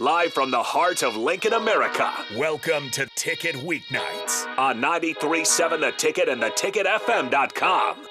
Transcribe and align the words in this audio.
live 0.00 0.32
from 0.32 0.50
the 0.50 0.62
heart 0.62 1.02
of 1.02 1.14
Lincoln, 1.14 1.52
America. 1.52 2.10
Welcome 2.34 2.88
to 2.92 3.06
Ticket 3.16 3.54
Weeknights. 3.56 4.46
On 4.56 4.80
93.7 4.80 5.80
The 5.80 5.92
Ticket 5.92 6.26
and 6.26 6.42
theticketfm.com. 6.42 8.06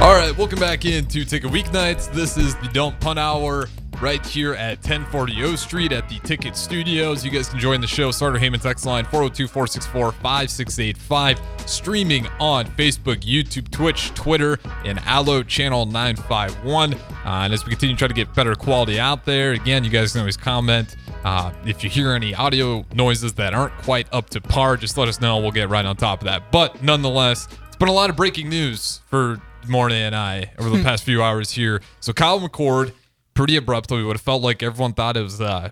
All 0.00 0.14
right, 0.14 0.36
welcome 0.36 0.58
back 0.58 0.84
into 0.84 1.24
Ticket 1.24 1.52
Weeknights. 1.52 2.12
This 2.12 2.36
is 2.36 2.56
the 2.56 2.68
Don't 2.72 2.98
Punt 2.98 3.20
Hour 3.20 3.68
right 4.00 4.24
here 4.24 4.54
at 4.54 4.78
1040 4.78 5.42
O 5.44 5.56
Street 5.56 5.92
at 5.92 6.08
the 6.08 6.18
Ticket 6.20 6.56
Studios. 6.56 7.24
You 7.24 7.30
guys 7.30 7.48
can 7.48 7.58
join 7.58 7.80
the 7.80 7.86
show. 7.86 8.10
Starter 8.10 8.38
Heyman 8.38 8.60
text 8.60 8.86
line 8.86 9.04
402 9.04 9.48
464 9.48 10.12
5685. 10.12 11.40
Streaming 11.68 12.26
on 12.38 12.66
Facebook, 12.66 13.20
YouTube, 13.20 13.70
Twitch, 13.70 14.14
Twitter, 14.14 14.58
and 14.84 14.98
Allo 15.00 15.42
Channel 15.42 15.86
951. 15.86 16.94
Uh, 16.94 16.98
and 17.24 17.52
as 17.52 17.64
we 17.64 17.70
continue 17.70 17.94
to 17.94 17.98
try 17.98 18.08
to 18.08 18.14
get 18.14 18.32
better 18.34 18.54
quality 18.54 18.98
out 19.00 19.24
there, 19.24 19.52
again, 19.52 19.84
you 19.84 19.90
guys 19.90 20.12
can 20.12 20.20
always 20.20 20.36
comment. 20.36 20.96
Uh, 21.24 21.52
if 21.66 21.82
you 21.82 21.90
hear 21.90 22.12
any 22.12 22.34
audio 22.34 22.84
noises 22.94 23.34
that 23.34 23.52
aren't 23.52 23.76
quite 23.78 24.06
up 24.12 24.30
to 24.30 24.40
par, 24.40 24.76
just 24.76 24.96
let 24.96 25.08
us 25.08 25.20
know. 25.20 25.38
We'll 25.38 25.50
get 25.50 25.68
right 25.68 25.84
on 25.84 25.96
top 25.96 26.20
of 26.20 26.26
that. 26.26 26.50
But 26.52 26.82
nonetheless, 26.82 27.48
it's 27.66 27.76
been 27.76 27.88
a 27.88 27.92
lot 27.92 28.10
of 28.10 28.16
breaking 28.16 28.48
news 28.48 29.00
for 29.06 29.40
Mornay 29.66 30.02
and 30.06 30.14
I 30.14 30.52
over 30.58 30.70
the 30.70 30.82
past 30.84 31.04
few 31.04 31.22
hours 31.22 31.50
here. 31.50 31.82
So 32.00 32.12
Kyle 32.12 32.40
McCord, 32.40 32.92
pretty 33.38 33.54
abruptly, 33.54 34.02
would 34.02 34.16
have 34.16 34.20
felt 34.20 34.42
like 34.42 34.64
everyone 34.64 34.92
thought 34.92 35.16
it 35.16 35.22
was 35.22 35.40
uh 35.40 35.70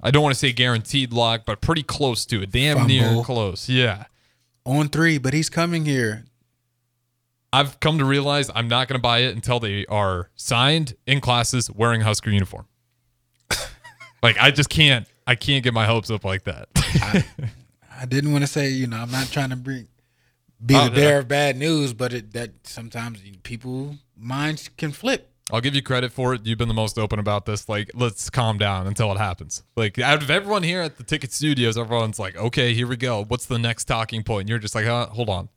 I 0.00 0.12
don't 0.12 0.22
want 0.22 0.34
to 0.34 0.38
say 0.38 0.52
guaranteed 0.52 1.12
lock, 1.12 1.42
but 1.44 1.60
pretty 1.60 1.82
close 1.82 2.24
to 2.26 2.42
it. 2.42 2.52
Damn 2.52 2.86
near 2.86 3.20
close. 3.24 3.68
Yeah. 3.68 4.04
on 4.64 4.88
three, 4.88 5.18
but 5.18 5.34
he's 5.34 5.50
coming 5.50 5.84
here. 5.84 6.26
I've 7.52 7.80
come 7.80 7.98
to 7.98 8.04
realize 8.04 8.52
I'm 8.54 8.68
not 8.68 8.86
going 8.86 8.98
to 8.98 9.02
buy 9.02 9.20
it 9.20 9.34
until 9.34 9.58
they 9.58 9.84
are 9.86 10.30
signed 10.36 10.94
in 11.08 11.20
classes 11.20 11.68
wearing 11.68 12.02
Husker 12.02 12.30
uniform. 12.30 12.66
like 14.22 14.38
I 14.38 14.52
just 14.52 14.68
can't 14.68 15.08
I 15.26 15.34
can't 15.34 15.64
get 15.64 15.74
my 15.74 15.86
hopes 15.86 16.12
up 16.12 16.24
like 16.24 16.44
that. 16.44 16.68
I 18.00 18.06
didn't 18.06 18.30
want 18.30 18.44
to 18.44 18.48
say, 18.48 18.68
you 18.68 18.86
know, 18.86 18.98
I'm 18.98 19.10
not 19.10 19.26
trying 19.26 19.50
to 19.50 19.56
bring 19.56 19.88
be 20.64 20.76
Oh, 20.76 20.84
the 20.84 20.92
bearer 20.92 21.18
of 21.18 21.26
bad 21.26 21.56
news, 21.56 21.92
but 21.94 22.12
it, 22.12 22.32
that 22.34 22.50
sometimes 22.62 23.20
people 23.42 23.96
minds 24.16 24.70
can 24.76 24.92
flip. 24.92 25.32
I'll 25.50 25.60
give 25.62 25.74
you 25.74 25.82
credit 25.82 26.12
for 26.12 26.34
it. 26.34 26.44
You've 26.44 26.58
been 26.58 26.68
the 26.68 26.74
most 26.74 26.98
open 26.98 27.18
about 27.18 27.46
this. 27.46 27.68
Like, 27.68 27.90
let's 27.94 28.28
calm 28.28 28.58
down 28.58 28.86
until 28.86 29.10
it 29.12 29.18
happens. 29.18 29.62
Like, 29.76 29.98
out 29.98 30.22
of 30.22 30.30
everyone 30.30 30.62
here 30.62 30.82
at 30.82 30.98
the 30.98 31.04
ticket 31.04 31.32
studios, 31.32 31.78
everyone's 31.78 32.18
like, 32.18 32.36
okay, 32.36 32.74
here 32.74 32.86
we 32.86 32.96
go. 32.98 33.24
What's 33.24 33.46
the 33.46 33.58
next 33.58 33.84
talking 33.84 34.22
point? 34.22 34.42
And 34.42 34.48
you're 34.50 34.58
just 34.58 34.74
like, 34.74 34.84
uh, 34.86 35.06
hold 35.06 35.30
on. 35.30 35.48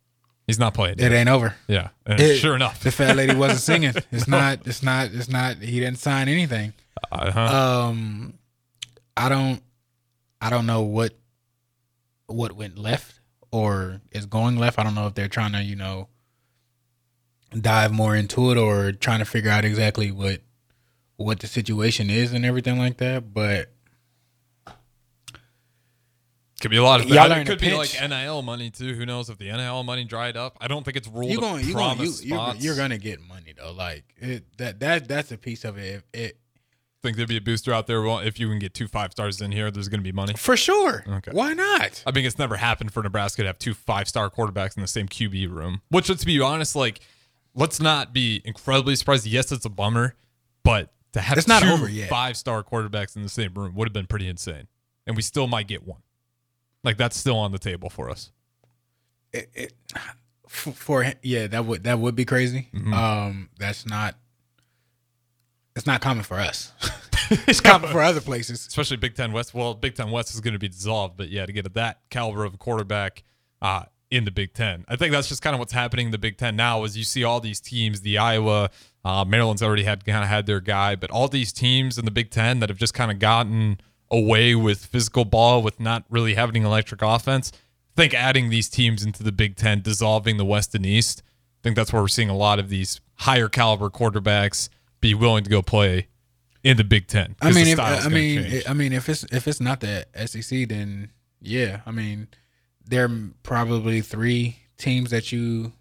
He's 0.47 0.57
not 0.59 0.73
playing. 0.73 0.95
It 0.99 1.11
ain't 1.11 1.29
over. 1.29 1.55
Yeah. 1.67 1.89
It- 2.05 2.37
sure 2.37 2.55
enough. 2.55 2.79
the 2.81 2.91
fat 2.91 3.15
lady 3.15 3.35
wasn't 3.35 3.59
singing. 3.61 3.93
It's 4.11 4.27
not. 4.27 4.65
It's 4.65 4.81
not. 4.81 5.11
It's 5.13 5.29
not. 5.29 5.57
He 5.57 5.79
didn't 5.79 5.99
sign 5.99 6.27
anything. 6.29 6.73
Uh-huh. 7.11 7.39
Um, 7.89 8.33
I 9.17 9.29
don't. 9.29 9.61
I 10.41 10.49
don't 10.49 10.65
know 10.65 10.81
what 10.81 11.13
what 12.27 12.53
went 12.53 12.77
left 12.77 13.19
or 13.51 14.01
is 14.11 14.25
going 14.25 14.55
left. 14.57 14.79
I 14.79 14.83
don't 14.83 14.95
know 14.95 15.07
if 15.07 15.13
they're 15.13 15.27
trying 15.27 15.51
to, 15.53 15.61
you 15.61 15.75
know, 15.75 16.07
dive 17.59 17.91
more 17.91 18.15
into 18.15 18.51
it 18.51 18.57
or 18.57 18.91
trying 18.91 19.19
to 19.19 19.25
figure 19.25 19.51
out 19.51 19.65
exactly 19.65 20.11
what 20.11 20.41
what 21.17 21.39
the 21.39 21.47
situation 21.47 22.09
is 22.09 22.33
and 22.33 22.45
everything 22.45 22.77
like 22.77 22.97
that. 22.97 23.33
But 23.33 23.71
could 26.61 26.71
be 26.71 26.77
a 26.77 26.83
lot 26.83 27.01
of 27.01 27.09
that. 27.09 27.31
It 27.31 27.47
could 27.47 27.59
be 27.59 27.73
like. 27.73 27.91
NIL 27.99 28.41
money 28.43 28.69
too. 28.69 28.93
Who 28.93 29.05
knows 29.05 29.29
if 29.29 29.37
the 29.37 29.51
NIL 29.51 29.83
money 29.83 30.03
dried 30.03 30.37
up? 30.37 30.57
I 30.61 30.67
don't 30.67 30.83
think 30.83 30.95
it's 30.95 31.07
ruled 31.07 31.31
you 31.31 31.37
a 31.39 31.41
going 31.41 31.65
you 31.65 31.73
going 31.73 31.99
you, 31.99 32.13
you're, 32.23 32.55
you're 32.57 32.75
gonna 32.75 32.99
get 32.99 33.19
money 33.19 33.53
though. 33.57 33.71
Like 33.71 34.03
it, 34.17 34.45
that 34.57 34.79
that 34.79 35.07
that's 35.07 35.31
a 35.31 35.37
piece 35.37 35.65
of 35.65 35.77
it. 35.77 35.95
If 35.95 36.03
it 36.13 36.37
think 37.01 37.17
there'd 37.17 37.29
be 37.29 37.37
a 37.37 37.41
booster 37.41 37.73
out 37.73 37.87
there. 37.87 38.01
Well, 38.01 38.19
if 38.19 38.39
you 38.39 38.47
can 38.47 38.59
get 38.59 38.73
two 38.73 38.87
five 38.87 39.11
stars 39.11 39.41
in 39.41 39.51
here, 39.51 39.71
there's 39.71 39.89
going 39.89 39.99
to 39.99 40.03
be 40.03 40.11
money. 40.11 40.33
for 40.35 40.55
sure. 40.55 41.03
Okay. 41.07 41.31
Why 41.31 41.53
not? 41.53 42.03
I 42.05 42.11
mean, 42.11 42.25
it's 42.25 42.37
never 42.37 42.57
happened 42.57 42.93
for 42.93 43.03
Nebraska 43.03 43.41
to 43.41 43.47
have 43.47 43.59
two 43.59 43.73
five 43.73 44.07
star 44.07 44.29
quarterbacks 44.29 44.75
in 44.75 44.81
the 44.81 44.87
same 44.87 45.07
QB 45.07 45.49
room. 45.49 45.81
Which, 45.89 46.09
let's 46.09 46.25
be 46.25 46.39
honest, 46.39 46.75
like, 46.75 47.01
let's 47.55 47.79
not 47.79 48.13
be 48.13 48.41
incredibly 48.45 48.95
surprised. 48.95 49.25
Yes, 49.25 49.51
it's 49.51 49.65
a 49.65 49.69
bummer, 49.69 50.15
but 50.63 50.91
to 51.13 51.21
have 51.21 51.37
It's 51.37 51.47
not 51.47 51.61
two 51.63 51.69
over 51.69 51.89
yet. 51.89 52.09
five 52.09 52.37
star 52.37 52.63
quarterbacks 52.63 53.15
in 53.15 53.23
the 53.23 53.29
same 53.29 53.53
room 53.53 53.75
would 53.75 53.87
have 53.87 53.93
been 53.93 54.07
pretty 54.07 54.27
insane. 54.27 54.67
And 55.07 55.15
we 55.15 55.21
still 55.21 55.47
might 55.47 55.67
get 55.67 55.85
one. 55.85 56.01
Like, 56.83 56.97
that's 56.97 57.17
still 57.17 57.37
on 57.37 57.51
the 57.51 57.59
table 57.59 57.89
for 57.89 58.09
us. 58.09 58.31
it, 59.33 59.49
it 59.53 59.73
f- 60.45 60.73
for 60.75 61.05
yeah 61.23 61.47
that 61.47 61.65
would 61.65 61.83
that 61.85 61.99
would 61.99 62.15
be 62.15 62.25
crazy 62.25 62.67
Mm-hmm. 62.73 62.93
um 62.93 63.49
that's 63.57 63.85
not 63.85 64.15
it's 65.75 65.85
not 65.85 66.01
common 66.01 66.23
for 66.23 66.37
us 66.39 66.73
it's 67.47 67.61
common 67.61 67.89
for 67.89 68.01
other 68.01 68.19
places 68.19 68.67
especially 68.67 68.97
Big 68.97 69.15
Ten 69.15 69.31
West. 69.31 69.53
Well, 69.53 69.73
Big 69.73 69.95
Ten 69.95 70.11
West 70.11 70.33
is 70.33 70.41
going 70.41 70.51
to 70.53 70.59
be 70.59 70.67
dissolved, 70.67 71.15
but 71.15 71.29
yeah, 71.29 71.45
to 71.45 71.53
get 71.53 71.71
that 71.73 71.99
caliber 72.09 72.43
of 72.43 72.53
a 72.53 72.57
quarterback 72.57 73.23
uh, 73.61 73.83
in 74.11 74.25
the 74.25 74.31
Big 74.31 74.53
Ten, 74.53 74.85
I 74.87 74.97
think 74.97 75.13
that's 75.13 75.29
just 75.29 75.41
kind 75.41 75.55
of 75.55 75.59
what's 75.59 75.73
happening 75.73 76.07
in 76.07 76.11
the 76.11 76.17
Big 76.17 76.37
Ten 76.37 76.55
now. 76.55 76.83
Is 76.83 76.97
you 76.97 77.03
see 77.03 77.23
all 77.23 77.39
these 77.39 77.59
teams, 77.59 78.01
the 78.01 78.17
Iowa, 78.17 78.69
uh, 79.03 79.25
Maryland's 79.25 79.63
already 79.63 79.83
had 79.83 80.05
kind 80.05 80.23
of 80.23 80.29
had 80.29 80.45
their 80.45 80.59
guy, 80.59 80.95
but 80.95 81.09
all 81.09 81.27
these 81.27 81.51
teams 81.51 81.97
in 81.97 82.05
the 82.05 82.11
Big 82.11 82.29
Ten 82.29 82.59
that 82.59 82.69
have 82.69 82.77
just 82.77 82.93
kind 82.93 83.09
of 83.09 83.17
gotten 83.19 83.79
away 84.11 84.53
with 84.53 84.85
physical 84.85 85.25
ball, 85.25 85.63
with 85.63 85.79
not 85.79 86.03
really 86.09 86.35
having 86.35 86.63
electric 86.63 87.01
offense. 87.01 87.51
I 87.53 88.01
think 88.01 88.13
adding 88.13 88.49
these 88.49 88.69
teams 88.69 89.03
into 89.03 89.23
the 89.23 89.31
Big 89.31 89.55
Ten, 89.55 89.81
dissolving 89.81 90.37
the 90.37 90.45
West 90.45 90.75
and 90.75 90.85
East. 90.85 91.23
I 91.25 91.63
think 91.63 91.75
that's 91.75 91.93
where 91.93 92.01
we're 92.01 92.07
seeing 92.07 92.29
a 92.29 92.35
lot 92.35 92.59
of 92.59 92.69
these 92.69 92.99
higher 93.15 93.47
caliber 93.47 93.89
quarterbacks 93.89 94.69
be 94.99 95.13
willing 95.13 95.43
to 95.43 95.49
go 95.49 95.61
play 95.61 96.07
in 96.63 96.77
the 96.77 96.83
Big 96.83 97.07
Ten. 97.07 97.35
i 97.41 97.51
mean 97.51 97.67
if, 97.67 97.79
i 97.79 98.07
mean 98.07 98.43
change. 98.43 98.63
i 98.67 98.73
mean 98.73 98.93
if 98.93 99.09
it's 99.09 99.23
if 99.31 99.47
it's 99.47 99.59
not 99.59 99.79
the 99.79 100.05
sec 100.27 100.67
then 100.69 101.11
yeah 101.41 101.81
i 101.85 101.91
mean 101.91 102.27
there 102.91 103.05
are 103.05 103.29
probably 103.43 104.01
three 104.01 104.57
teams 104.77 105.09
that 105.09 105.31
you 105.31 105.73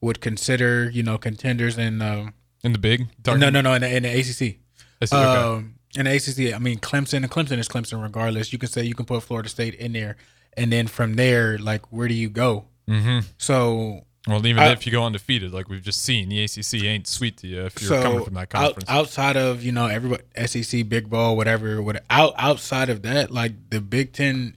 would 0.00 0.20
consider 0.20 0.88
you 0.90 1.02
know 1.02 1.18
contenders 1.18 1.76
in 1.78 2.00
um 2.02 2.34
In 2.62 2.72
the 2.72 2.78
big? 2.78 3.08
no 3.26 3.34
no 3.50 3.60
no 3.60 3.72
in 3.74 3.82
the, 3.82 3.96
in 3.96 4.02
the 4.04 4.10
acc 4.18 4.24
see, 4.26 4.58
okay. 5.02 5.16
Um, 5.16 5.74
in 5.96 6.06
the 6.06 6.12
ACC, 6.16 6.52
I 6.54 6.58
mean 6.58 6.78
Clemson 6.78 7.18
and 7.18 7.30
Clemson 7.30 7.58
is 7.58 7.68
Clemson 7.68 8.02
regardless. 8.02 8.52
You 8.52 8.58
can 8.58 8.68
say 8.68 8.82
you 8.84 8.94
can 8.94 9.06
put 9.06 9.22
Florida 9.22 9.48
State 9.48 9.74
in 9.76 9.92
there, 9.92 10.16
and 10.56 10.72
then 10.72 10.86
from 10.88 11.14
there, 11.14 11.56
like 11.58 11.92
where 11.92 12.08
do 12.08 12.14
you 12.14 12.28
go? 12.28 12.64
mm-hmm. 12.88 13.20
So 13.38 14.04
Well, 14.26 14.44
even 14.44 14.60
I- 14.62 14.72
if 14.72 14.86
you 14.86 14.92
go 14.92 15.04
undefeated, 15.04 15.52
like 15.52 15.68
we've 15.68 15.82
just 15.82 16.02
seen, 16.02 16.28
the 16.30 16.42
ACC 16.42 16.82
ain't 16.84 17.06
sweet 17.06 17.36
to 17.38 17.46
you 17.46 17.66
if 17.66 17.80
you're 17.80 17.88
so 17.90 18.02
coming 18.02 18.24
from 18.24 18.34
that 18.34 18.52
out, 18.54 18.74
conference. 18.74 18.90
outside 18.90 19.36
of 19.36 19.62
you 19.62 19.70
know 19.72 19.86
everybody 19.86 20.24
SEC, 20.46 20.88
Big 20.88 21.08
Ball, 21.08 21.36
whatever, 21.36 21.80
what 21.80 22.02
out 22.10 22.34
outside 22.38 22.88
of 22.90 23.02
that, 23.02 23.30
like 23.30 23.52
the 23.70 23.80
Big 23.80 24.12
Ten 24.12 24.56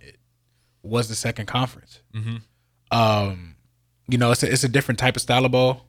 was 0.88 1.10
the 1.10 1.16
second 1.16 1.46
conference. 1.46 2.02
Mhm. 2.16 2.42
Um, 2.92 3.56
you 4.08 4.18
know, 4.18 4.32
it's 4.32 4.44
a, 4.44 4.52
it's 4.52 4.64
a 4.64 4.70
different 4.70 5.00
type 5.00 5.16
of 5.16 5.22
style 5.22 5.46
of 5.46 5.52
ball. 5.52 5.86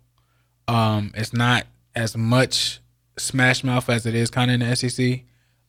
Um, 0.67 1.13
it's 1.15 1.33
not 1.33 1.67
as 1.95 2.17
much 2.17 2.81
smash 3.17 3.65
mouth 3.65 3.89
as 3.89 4.07
it 4.07 4.15
is 4.15 4.31
kind 4.31 4.51
of 4.51 4.61
in 4.61 4.69
the 4.69 4.77
SEC. 4.77 5.21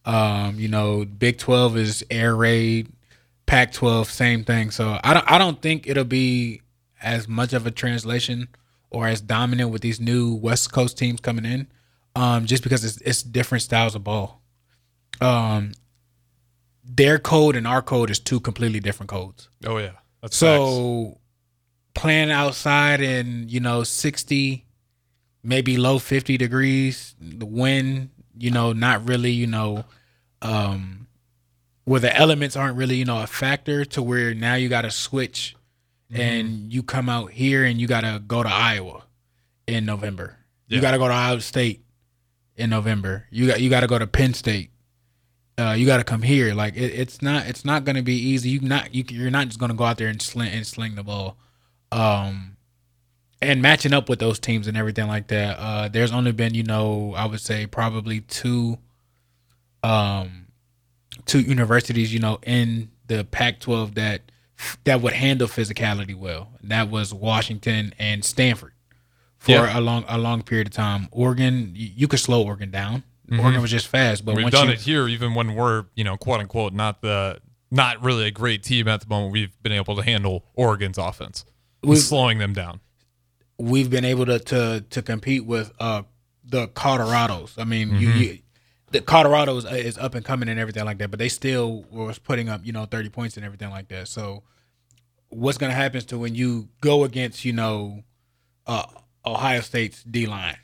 Um, 0.06 0.60
you 0.60 0.68
know, 0.68 1.06
Big 1.06 1.38
Twelve 1.38 1.78
is 1.78 2.04
air 2.10 2.36
raid, 2.36 2.92
Pac 3.46 3.72
twelve, 3.74 4.10
same 4.10 4.44
thing. 4.44 4.72
So 4.72 5.00
I 5.04 5.14
don't 5.14 5.32
I 5.32 5.38
don't 5.38 5.62
think 5.62 5.88
it'll 5.88 6.04
be 6.04 6.62
as 7.02 7.28
much 7.28 7.54
of 7.54 7.66
a 7.68 7.72
translation 7.72 8.48
or 8.90 9.08
as 9.08 9.22
dominant 9.22 9.70
with 9.72 9.82
these 9.82 10.00
new 10.00 10.34
West 10.36 10.72
Coast 10.72 10.98
teams 10.98 11.20
coming 11.20 11.46
in. 11.46 11.68
Um, 12.16 12.46
just 12.46 12.64
because 12.64 12.84
it's 12.84 12.98
it's 13.02 13.22
different 13.24 13.62
styles 13.62 13.94
of 13.96 14.04
ball. 14.04 14.42
Um 15.22 15.74
their 16.92 17.20
code 17.20 17.56
and 17.56 17.68
our 17.68 17.82
code 17.82 18.10
is 18.10 18.20
two 18.20 18.40
completely 18.40 18.80
different 18.80 19.10
codes. 19.10 19.50
oh 19.66 19.78
yeah, 19.78 19.92
that's 20.22 20.40
facts. 20.40 20.40
So 20.40 21.20
playing 21.94 22.32
outside 22.32 23.00
in, 23.02 23.48
you 23.50 23.60
know, 23.60 23.84
60, 23.84 24.66
maybe 25.44 25.78
low 25.78 26.00
50 26.00 26.38
degrees, 26.38 27.16
the 27.20 27.46
wind, 27.46 28.10
you 28.38 28.52
know, 28.52 28.74
not 28.74 29.08
really, 29.08 29.32
you 29.32 29.48
know, 29.48 29.86
um 30.42 31.08
where 31.86 32.00
the 32.00 32.16
elements 32.16 32.56
aren't 32.56 32.78
really, 32.78 32.96
you 32.98 33.06
know, 33.06 33.22
a 33.22 33.28
factor 33.28 33.84
to 33.84 34.02
where 34.02 34.34
now 34.36 34.54
you 34.54 34.70
got 34.70 34.84
to 34.84 34.92
switch 34.92 35.56
and 36.12 36.72
you 36.72 36.84
come 36.84 37.10
out 37.10 37.32
here 37.32 37.64
and 37.64 37.82
you 37.82 37.88
got 37.88 38.02
to 38.02 38.22
go 38.26 38.44
to 38.44 38.50
Iowa 38.50 39.04
in 39.68 39.86
November. 39.86 40.38
You 40.68 40.82
got 40.82 40.92
to 40.92 41.00
go 41.00 41.08
to 41.08 41.14
Iowa 41.14 41.42
State 41.42 41.84
in 42.56 42.70
November. 42.70 43.26
You 43.32 43.48
got 43.48 43.60
you 43.60 43.70
got 43.72 43.80
to 43.82 43.88
go 43.88 43.98
to 43.98 44.06
Penn 44.06 44.34
State. 44.36 44.70
Uh, 45.60 45.74
you 45.74 45.86
got 45.86 45.98
to 45.98 46.04
come 46.04 46.22
here. 46.22 46.54
Like 46.54 46.76
it, 46.78 46.94
it's 46.94 47.22
not 47.22 47.48
it's 47.48 47.66
not 47.66 47.84
going 47.84 47.98
to 47.98 48.02
be 48.02 48.16
easy. 48.16 48.50
You 48.50 48.62
not 48.62 48.96
you 48.96 49.04
you're 49.10 49.30
not 49.32 49.48
just 49.48 49.60
going 49.60 49.72
to 49.72 49.76
go 49.78 49.84
out 49.84 49.98
there 49.98 50.08
and 50.08 50.22
sling 50.22 50.52
and 50.54 50.66
sling 50.66 50.96
the 50.96 51.04
ball. 51.04 51.38
Um, 51.92 52.56
and 53.42 53.62
matching 53.62 53.94
up 53.94 54.10
with 54.10 54.20
those 54.20 54.40
teams 54.40 54.68
and 54.68 54.78
everything 54.78 55.08
like 55.08 55.28
that. 55.28 55.58
Uh, 55.60 55.88
there's 55.90 56.12
only 56.12 56.32
been 56.32 56.54
you 56.54 56.64
know 56.64 57.14
I 57.16 57.26
would 57.26 57.42
say 57.42 57.66
probably 57.68 58.22
two, 58.22 58.78
um, 59.84 60.48
two 61.26 61.42
universities 61.42 62.14
you 62.14 62.20
know 62.20 62.40
in 62.44 62.90
the 63.08 63.24
Pac-12 63.24 63.96
that 63.96 64.22
that 64.84 65.02
would 65.02 65.14
handle 65.14 65.48
physicality 65.48 66.16
well. 66.16 66.50
That 66.64 66.90
was 66.90 67.14
Washington 67.14 67.94
and 67.98 68.24
Stanford 68.24 68.74
for 69.38 69.52
Yeah. 69.52 69.80
a 69.80 69.82
long 69.82 70.06
a 70.08 70.18
long 70.18 70.42
period 70.44 70.68
of 70.68 70.74
time. 70.74 71.08
Oregon, 71.12 71.72
you, 71.76 71.90
you 71.96 72.08
could 72.08 72.20
slow 72.20 72.44
Oregon 72.44 72.72
down. 72.72 73.04
Oregon 73.32 73.62
was 73.62 73.72
just 73.72 73.88
fast, 73.88 74.26
but 74.26 74.32
Mm-hmm. 74.32 74.38
We've 74.38 74.44
once 74.46 74.56
done 74.56 74.68
you, 74.68 74.74
it 74.74 74.80
here, 74.82 75.08
even 75.08 75.34
when 75.34 75.56
we're 75.56 75.86
you 75.96 76.04
know 76.04 76.18
quote 76.18 76.40
unquote 76.40 76.74
not 76.74 77.02
the 77.02 77.40
not 77.72 78.02
really 78.02 78.26
a 78.26 78.32
great 78.32 78.64
team 78.64 78.88
at 78.88 79.02
the 79.02 79.08
moment. 79.08 79.32
We've 79.34 79.62
been 79.62 79.72
able 79.74 79.96
to 79.96 80.02
handle 80.02 80.46
Oregon's 80.56 80.98
offense, 80.98 81.46
We've- 81.84 82.00
slowing 82.02 82.38
them 82.40 82.54
down. 82.54 82.80
we've 83.58 83.90
been 83.90 84.06
able 84.06 84.26
to 84.26 84.40
to 84.40 84.86
to 84.90 85.02
compete 85.02 85.46
with 85.46 85.72
uh 85.80 86.04
the 86.44 86.68
Colorados. 86.70 87.58
I 87.60 87.64
mean, 87.66 87.90
you, 87.96 88.10
Mm-hmm. 88.10 88.18
you 88.20 88.40
the 88.92 89.02
Colorado 89.02 89.56
is, 89.58 89.66
is 89.66 89.98
up 90.00 90.16
and 90.16 90.26
coming 90.26 90.50
and 90.50 90.60
everything 90.60 90.84
like 90.84 90.98
that, 90.98 91.12
but 91.12 91.20
they 91.20 91.30
still 91.30 91.84
was 91.92 92.18
putting 92.18 92.50
up 92.50 92.62
you 92.66 92.72
know 92.72 92.86
thirty 92.86 93.10
points 93.10 93.38
and 93.38 93.46
everything 93.46 93.70
like 93.70 93.88
that. 93.90 94.08
So, 94.08 94.42
what's 95.28 95.58
gonna 95.60 95.74
happen 95.74 96.02
to 96.02 96.18
when 96.18 96.34
you 96.34 96.70
go 96.82 97.04
against 97.04 97.46
you 97.46 97.54
know 97.54 98.02
uh, 98.66 98.86
Ohio 99.26 99.62
State's 99.62 100.02
D 100.04 100.26
line 100.26 100.58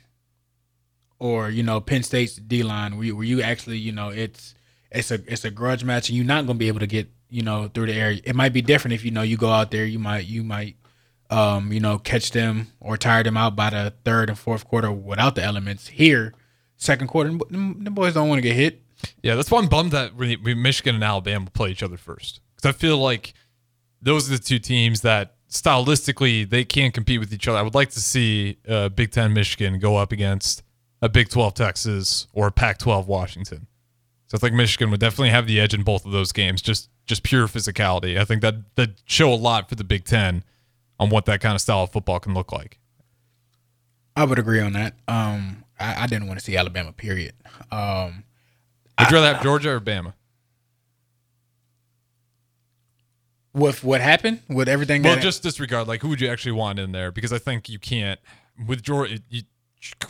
or 1.18 1.50
you 1.50 1.62
know 1.62 1.80
Penn 1.80 2.02
State's 2.02 2.36
D 2.36 2.62
line, 2.62 2.96
where 2.96 3.06
you, 3.06 3.16
where 3.16 3.24
you 3.24 3.42
actually 3.42 3.78
you 3.78 3.92
know 3.92 4.08
it's 4.08 4.54
it's 4.90 5.10
a 5.10 5.20
it's 5.26 5.44
a 5.44 5.50
grudge 5.50 5.84
match 5.84 6.08
and 6.08 6.16
you're 6.16 6.26
not 6.26 6.46
gonna 6.46 6.58
be 6.58 6.68
able 6.68 6.80
to 6.80 6.86
get 6.86 7.08
you 7.30 7.42
know 7.42 7.70
through 7.72 7.86
the 7.86 7.94
air. 7.94 8.14
It 8.24 8.34
might 8.34 8.52
be 8.52 8.62
different 8.62 8.94
if 8.94 9.04
you 9.04 9.10
know 9.10 9.22
you 9.22 9.36
go 9.36 9.50
out 9.50 9.70
there, 9.70 9.84
you 9.84 9.98
might 9.98 10.26
you 10.26 10.42
might 10.42 10.76
um, 11.30 11.72
you 11.72 11.80
know, 11.80 11.98
catch 11.98 12.30
them 12.30 12.68
or 12.80 12.96
tire 12.96 13.22
them 13.22 13.36
out 13.36 13.56
by 13.56 13.70
the 13.70 13.92
third 14.04 14.28
and 14.28 14.38
fourth 14.38 14.66
quarter 14.66 14.92
without 14.92 15.34
the 15.34 15.42
elements. 15.42 15.88
Here, 15.88 16.34
second 16.76 17.08
quarter, 17.08 17.30
them 17.30 17.74
boys 17.92 18.14
don't 18.14 18.28
want 18.28 18.38
to 18.38 18.42
get 18.42 18.56
hit. 18.56 18.82
Yeah, 19.22 19.34
that's 19.34 19.50
why 19.50 19.58
I'm 19.58 19.68
bummed 19.68 19.92
that 19.92 20.14
we, 20.14 20.36
we 20.36 20.54
Michigan 20.54 20.94
and 20.94 21.04
Alabama 21.04 21.50
play 21.52 21.70
each 21.70 21.82
other 21.82 21.96
first 21.96 22.40
because 22.54 22.68
I 22.68 22.72
feel 22.72 22.98
like 22.98 23.34
those 24.00 24.28
are 24.28 24.36
the 24.36 24.42
two 24.42 24.58
teams 24.58 25.02
that 25.02 25.34
stylistically 25.50 26.48
they 26.48 26.64
can't 26.64 26.94
compete 26.94 27.20
with 27.20 27.32
each 27.32 27.46
other. 27.46 27.58
I 27.58 27.62
would 27.62 27.74
like 27.74 27.90
to 27.90 28.00
see 28.00 28.58
uh, 28.68 28.88
Big 28.88 29.10
Ten 29.10 29.34
Michigan 29.34 29.78
go 29.78 29.96
up 29.96 30.12
against 30.12 30.62
a 31.02 31.08
Big 31.08 31.28
Twelve 31.28 31.54
Texas 31.54 32.26
or 32.32 32.46
a 32.46 32.52
Pac-12 32.52 33.06
Washington. 33.06 33.66
So 34.28 34.36
I 34.36 34.38
think 34.38 34.54
Michigan 34.54 34.90
would 34.90 35.00
definitely 35.00 35.30
have 35.30 35.46
the 35.46 35.60
edge 35.60 35.74
in 35.74 35.82
both 35.82 36.04
of 36.04 36.12
those 36.12 36.32
games. 36.32 36.62
Just 36.62 36.90
just 37.06 37.22
pure 37.22 37.46
physicality. 37.46 38.18
I 38.18 38.24
think 38.24 38.42
that 38.42 38.74
that 38.76 39.02
show 39.04 39.32
a 39.32 39.36
lot 39.36 39.68
for 39.68 39.74
the 39.74 39.84
Big 39.84 40.04
Ten 40.04 40.42
on 40.98 41.10
what 41.10 41.26
that 41.26 41.40
kind 41.40 41.54
of 41.54 41.60
style 41.60 41.84
of 41.84 41.92
football 41.92 42.18
can 42.18 42.34
look 42.34 42.52
like. 42.52 42.78
I 44.16 44.24
would 44.24 44.38
agree 44.38 44.60
on 44.60 44.72
that. 44.72 44.94
Um, 45.06 45.64
I, 45.78 46.04
I 46.04 46.06
didn't 46.06 46.26
want 46.26 46.38
to 46.40 46.44
see 46.44 46.56
Alabama. 46.56 46.92
Period. 46.92 47.34
Um, 47.70 48.24
Would 48.98 49.10
you 49.10 49.16
rather 49.16 49.34
have 49.34 49.42
Georgia 49.42 49.70
or 49.70 49.80
Bama? 49.80 50.14
with 53.56 53.82
what 53.82 54.02
happened, 54.02 54.42
with 54.48 54.68
everything. 54.68 55.02
Well, 55.02 55.18
just 55.18 55.42
disregard. 55.42 55.88
Like, 55.88 56.02
who 56.02 56.08
would 56.10 56.20
you 56.20 56.28
actually 56.28 56.52
want 56.52 56.78
in 56.78 56.92
there? 56.92 57.10
Because 57.10 57.32
I 57.32 57.38
think 57.38 57.68
you 57.68 57.78
can't 57.78 58.20
with 58.66 58.82
Georgia. 58.82 59.18
You, 59.30 59.42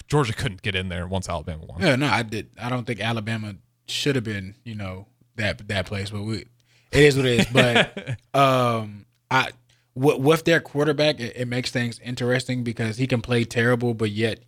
Georgia 0.08 0.32
couldn't 0.32 0.62
get 0.62 0.74
in 0.74 0.88
there 0.88 1.06
once 1.06 1.28
Alabama 1.28 1.64
won. 1.66 1.82
yeah, 1.82 1.96
no, 1.96 2.06
I 2.06 2.22
did. 2.22 2.50
I 2.60 2.68
don't 2.68 2.86
think 2.86 3.00
Alabama 3.00 3.56
should 3.86 4.14
have 4.14 4.24
been, 4.24 4.54
you 4.64 4.74
know, 4.74 5.06
that 5.36 5.66
that 5.68 5.86
place. 5.86 6.10
But 6.10 6.22
we, 6.22 6.36
it 6.36 6.46
is 6.92 7.16
what 7.16 7.26
it 7.26 7.40
is. 7.40 7.46
But 7.46 8.18
um, 8.38 9.06
I 9.30 9.50
with, 9.94 10.18
with 10.18 10.44
their 10.44 10.60
quarterback, 10.60 11.20
it, 11.20 11.36
it 11.36 11.48
makes 11.48 11.70
things 11.70 11.98
interesting 12.00 12.62
because 12.62 12.96
he 12.96 13.06
can 13.06 13.22
play 13.22 13.44
terrible, 13.44 13.94
but 13.94 14.10
yet 14.10 14.40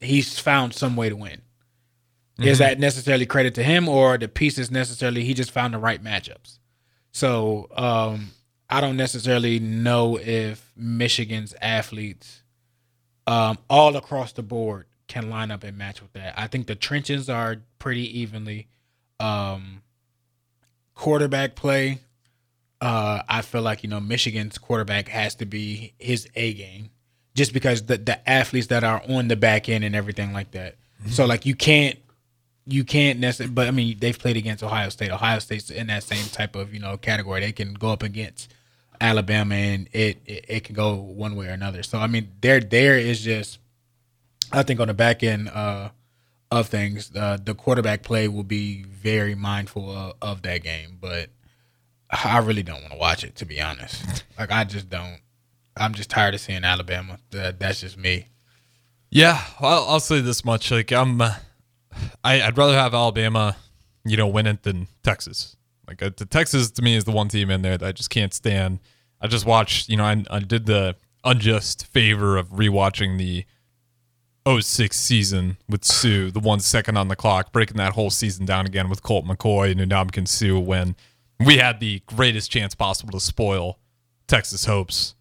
he's 0.00 0.38
found 0.38 0.74
some 0.74 0.96
way 0.96 1.08
to 1.08 1.16
win. 1.16 1.42
Is 2.40 2.58
that 2.58 2.78
necessarily 2.78 3.26
credit 3.26 3.56
to 3.56 3.64
him 3.64 3.88
or 3.88 4.16
the 4.16 4.28
pieces 4.28 4.70
necessarily 4.70 5.24
he 5.24 5.34
just 5.34 5.50
found 5.50 5.74
the 5.74 5.78
right 5.78 6.02
matchups? 6.02 6.60
So 7.10 7.68
um, 7.74 8.30
I 8.70 8.80
don't 8.80 8.96
necessarily 8.96 9.58
know 9.58 10.16
if 10.16 10.72
Michigan's 10.76 11.52
athletes 11.60 12.42
um, 13.28 13.58
all 13.68 13.94
across 13.94 14.32
the 14.32 14.42
board 14.42 14.86
can 15.06 15.28
line 15.28 15.50
up 15.50 15.62
and 15.62 15.76
match 15.76 16.00
with 16.00 16.12
that. 16.14 16.32
I 16.36 16.46
think 16.46 16.66
the 16.66 16.74
trenches 16.74 17.28
are 17.28 17.56
pretty 17.78 18.20
evenly. 18.20 18.68
Um, 19.20 19.82
quarterback 20.94 21.54
play, 21.54 21.98
uh, 22.80 23.22
I 23.28 23.42
feel 23.42 23.60
like 23.60 23.82
you 23.82 23.90
know 23.90 24.00
Michigan's 24.00 24.56
quarterback 24.56 25.08
has 25.08 25.34
to 25.36 25.46
be 25.46 25.92
his 25.98 26.26
A 26.36 26.54
game, 26.54 26.88
just 27.34 27.52
because 27.52 27.84
the 27.84 27.98
the 27.98 28.28
athletes 28.28 28.68
that 28.68 28.82
are 28.82 29.02
on 29.06 29.28
the 29.28 29.36
back 29.36 29.68
end 29.68 29.84
and 29.84 29.94
everything 29.94 30.32
like 30.32 30.52
that. 30.52 30.76
So 31.08 31.26
like 31.26 31.44
you 31.44 31.54
can't 31.54 31.98
you 32.64 32.82
can't 32.82 33.18
necessarily. 33.18 33.52
But 33.52 33.68
I 33.68 33.72
mean 33.72 33.98
they've 33.98 34.18
played 34.18 34.38
against 34.38 34.62
Ohio 34.62 34.88
State. 34.88 35.10
Ohio 35.10 35.38
State's 35.40 35.68
in 35.68 35.88
that 35.88 36.02
same 36.02 36.26
type 36.28 36.56
of 36.56 36.72
you 36.72 36.80
know 36.80 36.96
category. 36.96 37.40
They 37.42 37.52
can 37.52 37.74
go 37.74 37.90
up 37.90 38.02
against 38.02 38.50
Alabama 39.00 39.54
and 39.54 39.88
it 39.92 40.18
it, 40.26 40.44
it 40.48 40.64
can 40.64 40.74
go 40.74 40.94
one 40.94 41.36
way 41.36 41.46
or 41.46 41.52
another. 41.52 41.82
So 41.82 41.98
I 41.98 42.06
mean 42.06 42.32
there 42.40 42.60
there 42.60 42.98
is 42.98 43.20
just 43.20 43.58
I 44.52 44.62
think 44.62 44.80
on 44.80 44.88
the 44.88 44.94
back 44.94 45.22
end 45.22 45.48
uh, 45.48 45.90
of 46.50 46.68
things, 46.68 47.14
uh, 47.14 47.38
the 47.42 47.54
quarterback 47.54 48.02
play 48.02 48.28
will 48.28 48.44
be 48.44 48.82
very 48.82 49.34
mindful 49.34 49.90
of, 49.94 50.14
of 50.22 50.42
that 50.42 50.62
game. 50.62 50.98
But 51.00 51.30
I 52.10 52.38
really 52.38 52.62
don't 52.62 52.80
want 52.80 52.92
to 52.92 52.98
watch 52.98 53.24
it, 53.24 53.36
to 53.36 53.44
be 53.44 53.60
honest. 53.60 54.24
Like 54.38 54.50
I 54.50 54.64
just 54.64 54.88
don't. 54.88 55.20
I'm 55.76 55.94
just 55.94 56.10
tired 56.10 56.34
of 56.34 56.40
seeing 56.40 56.64
Alabama. 56.64 57.18
That, 57.30 57.60
that's 57.60 57.80
just 57.80 57.96
me. 57.96 58.28
Yeah, 59.10 59.42
I'll, 59.60 59.84
I'll 59.88 60.00
say 60.00 60.20
this 60.20 60.44
much: 60.44 60.70
like 60.70 60.92
I'm, 60.92 61.20
uh, 61.20 61.34
I, 62.24 62.42
I'd 62.42 62.56
rather 62.56 62.74
have 62.74 62.94
Alabama, 62.94 63.56
you 64.04 64.16
know, 64.16 64.26
win 64.26 64.46
it 64.46 64.62
than 64.62 64.88
Texas. 65.02 65.56
Like 65.88 66.02
uh, 66.02 66.10
Texas 66.10 66.70
to 66.72 66.82
me 66.82 66.94
is 66.94 67.04
the 67.04 67.12
one 67.12 67.28
team 67.28 67.50
in 67.50 67.62
there 67.62 67.78
that 67.78 67.86
I 67.86 67.92
just 67.92 68.10
can't 68.10 68.34
stand. 68.34 68.78
I 69.20 69.26
just 69.26 69.46
watched, 69.46 69.88
you 69.88 69.96
know, 69.96 70.04
I, 70.04 70.22
I 70.30 70.38
did 70.40 70.66
the 70.66 70.96
unjust 71.24 71.86
favor 71.86 72.36
of 72.36 72.50
rewatching 72.50 73.18
the 73.18 73.46
06 74.46 74.96
season 74.96 75.56
with 75.68 75.84
Suh, 75.84 76.30
the 76.30 76.40
one 76.40 76.60
second 76.60 76.96
on 76.96 77.08
the 77.08 77.16
clock, 77.16 77.52
breaking 77.52 77.78
that 77.78 77.94
whole 77.94 78.10
season 78.10 78.44
down 78.44 78.66
again 78.66 78.88
with 78.88 79.02
Colt 79.02 79.24
McCoy 79.24 79.72
and 79.72 79.80
Ndamukong 79.90 80.28
Suh 80.28 80.58
when 80.58 80.94
we 81.40 81.56
had 81.56 81.80
the 81.80 82.02
greatest 82.06 82.50
chance 82.50 82.74
possible 82.74 83.12
to 83.12 83.20
spoil 83.20 83.78
Texas 84.26 84.66
hopes 84.66 85.14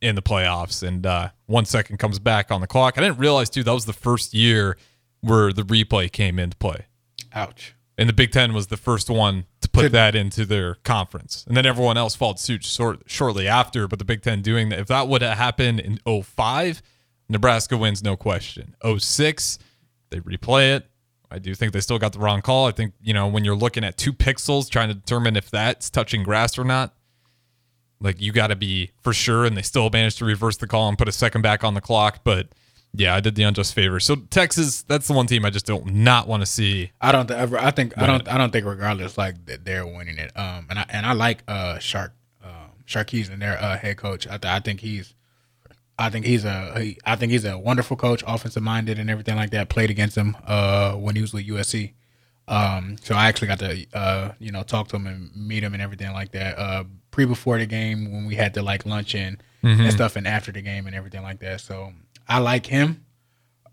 in 0.00 0.14
the 0.14 0.22
playoffs. 0.22 0.82
And 0.86 1.04
uh, 1.04 1.30
one 1.46 1.66
second 1.66 1.98
comes 1.98 2.18
back 2.18 2.50
on 2.50 2.62
the 2.62 2.66
clock. 2.66 2.96
I 2.96 3.02
didn't 3.02 3.18
realize, 3.18 3.50
too, 3.50 3.62
that 3.64 3.72
was 3.72 3.86
the 3.86 3.92
first 3.92 4.32
year 4.32 4.76
where 5.20 5.52
the 5.52 5.62
replay 5.62 6.10
came 6.10 6.38
into 6.38 6.56
play. 6.56 6.86
Ouch. 7.34 7.74
And 8.00 8.08
the 8.08 8.14
Big 8.14 8.32
Ten 8.32 8.54
was 8.54 8.68
the 8.68 8.78
first 8.78 9.10
one 9.10 9.44
to 9.60 9.68
put 9.68 9.92
that 9.92 10.14
into 10.14 10.46
their 10.46 10.76
conference. 10.76 11.44
And 11.46 11.54
then 11.54 11.66
everyone 11.66 11.98
else 11.98 12.16
followed 12.16 12.38
suit 12.38 12.64
short, 12.64 13.02
shortly 13.04 13.46
after. 13.46 13.86
But 13.86 13.98
the 13.98 14.06
Big 14.06 14.22
Ten 14.22 14.40
doing 14.40 14.70
that, 14.70 14.78
if 14.78 14.86
that 14.86 15.06
would 15.06 15.20
have 15.20 15.36
happened 15.36 15.80
in 15.80 15.98
05, 16.06 16.80
Nebraska 17.28 17.76
wins, 17.76 18.02
no 18.02 18.16
question. 18.16 18.74
06, 18.82 19.58
they 20.08 20.18
replay 20.20 20.76
it. 20.76 20.86
I 21.30 21.38
do 21.38 21.54
think 21.54 21.74
they 21.74 21.82
still 21.82 21.98
got 21.98 22.14
the 22.14 22.20
wrong 22.20 22.40
call. 22.40 22.66
I 22.66 22.70
think, 22.70 22.94
you 23.02 23.12
know, 23.12 23.28
when 23.28 23.44
you're 23.44 23.54
looking 23.54 23.84
at 23.84 23.98
two 23.98 24.14
pixels 24.14 24.70
trying 24.70 24.88
to 24.88 24.94
determine 24.94 25.36
if 25.36 25.50
that's 25.50 25.90
touching 25.90 26.22
grass 26.22 26.58
or 26.58 26.64
not, 26.64 26.94
like 28.00 28.18
you 28.18 28.32
got 28.32 28.46
to 28.46 28.56
be 28.56 28.92
for 29.02 29.12
sure. 29.12 29.44
And 29.44 29.58
they 29.58 29.62
still 29.62 29.90
managed 29.90 30.16
to 30.18 30.24
reverse 30.24 30.56
the 30.56 30.66
call 30.66 30.88
and 30.88 30.96
put 30.96 31.06
a 31.06 31.12
second 31.12 31.42
back 31.42 31.62
on 31.62 31.74
the 31.74 31.82
clock. 31.82 32.20
But 32.24 32.48
yeah, 32.92 33.14
I 33.14 33.20
did 33.20 33.34
the 33.36 33.44
unjust 33.44 33.74
favor. 33.74 34.00
So 34.00 34.16
Texas, 34.16 34.82
that's 34.82 35.06
the 35.06 35.12
one 35.14 35.26
team 35.26 35.44
I 35.44 35.50
just 35.50 35.66
don't 35.66 35.86
not 35.94 36.26
want 36.26 36.42
to 36.42 36.46
see. 36.46 36.90
I 37.00 37.12
don't 37.12 37.30
ever. 37.30 37.58
I 37.58 37.70
think 37.70 37.96
I 37.96 38.06
don't. 38.06 38.26
I 38.28 38.36
don't 38.36 38.50
think 38.52 38.66
regardless, 38.66 39.16
like 39.16 39.46
that 39.46 39.64
they're 39.64 39.86
winning 39.86 40.18
it. 40.18 40.32
Um, 40.36 40.66
and 40.68 40.78
I 40.78 40.86
and 40.88 41.06
I 41.06 41.12
like 41.12 41.42
uh 41.46 41.78
Shark, 41.78 42.12
um, 42.44 42.72
Sharkees 42.86 43.30
and 43.32 43.40
their 43.40 43.56
uh, 43.62 43.78
head 43.78 43.96
coach. 43.96 44.26
I, 44.26 44.38
th- 44.38 44.46
I 44.46 44.58
think 44.60 44.80
he's, 44.80 45.14
I 45.98 46.10
think 46.10 46.26
he's 46.26 46.44
a, 46.44 46.80
he, 46.80 46.98
I 47.04 47.14
think 47.14 47.30
he's 47.30 47.44
a 47.44 47.56
wonderful 47.56 47.96
coach, 47.96 48.24
offensive 48.26 48.62
minded 48.62 48.98
and 48.98 49.08
everything 49.08 49.36
like 49.36 49.50
that. 49.50 49.68
Played 49.68 49.90
against 49.90 50.16
him 50.16 50.36
uh 50.46 50.94
when 50.94 51.14
he 51.14 51.22
was 51.22 51.32
with 51.32 51.46
USC. 51.46 51.92
Um, 52.48 52.96
so 53.00 53.14
I 53.14 53.28
actually 53.28 53.46
got 53.48 53.60
to 53.60 53.86
uh 53.94 54.32
you 54.40 54.50
know 54.50 54.64
talk 54.64 54.88
to 54.88 54.96
him 54.96 55.06
and 55.06 55.30
meet 55.36 55.62
him 55.62 55.74
and 55.74 55.82
everything 55.82 56.12
like 56.12 56.32
that. 56.32 56.58
Uh, 56.58 56.84
pre 57.12 57.24
before 57.24 57.58
the 57.58 57.66
game 57.66 58.10
when 58.10 58.26
we 58.26 58.34
had 58.34 58.54
to 58.54 58.62
like 58.62 58.84
lunch 58.84 59.14
and 59.14 59.40
and 59.62 59.92
stuff, 59.92 60.16
and 60.16 60.26
after 60.26 60.50
the 60.50 60.62
game 60.62 60.86
and 60.88 60.96
everything 60.96 61.22
like 61.22 61.38
that. 61.40 61.60
So 61.60 61.92
I 62.30 62.38
like 62.38 62.66
him. 62.66 63.04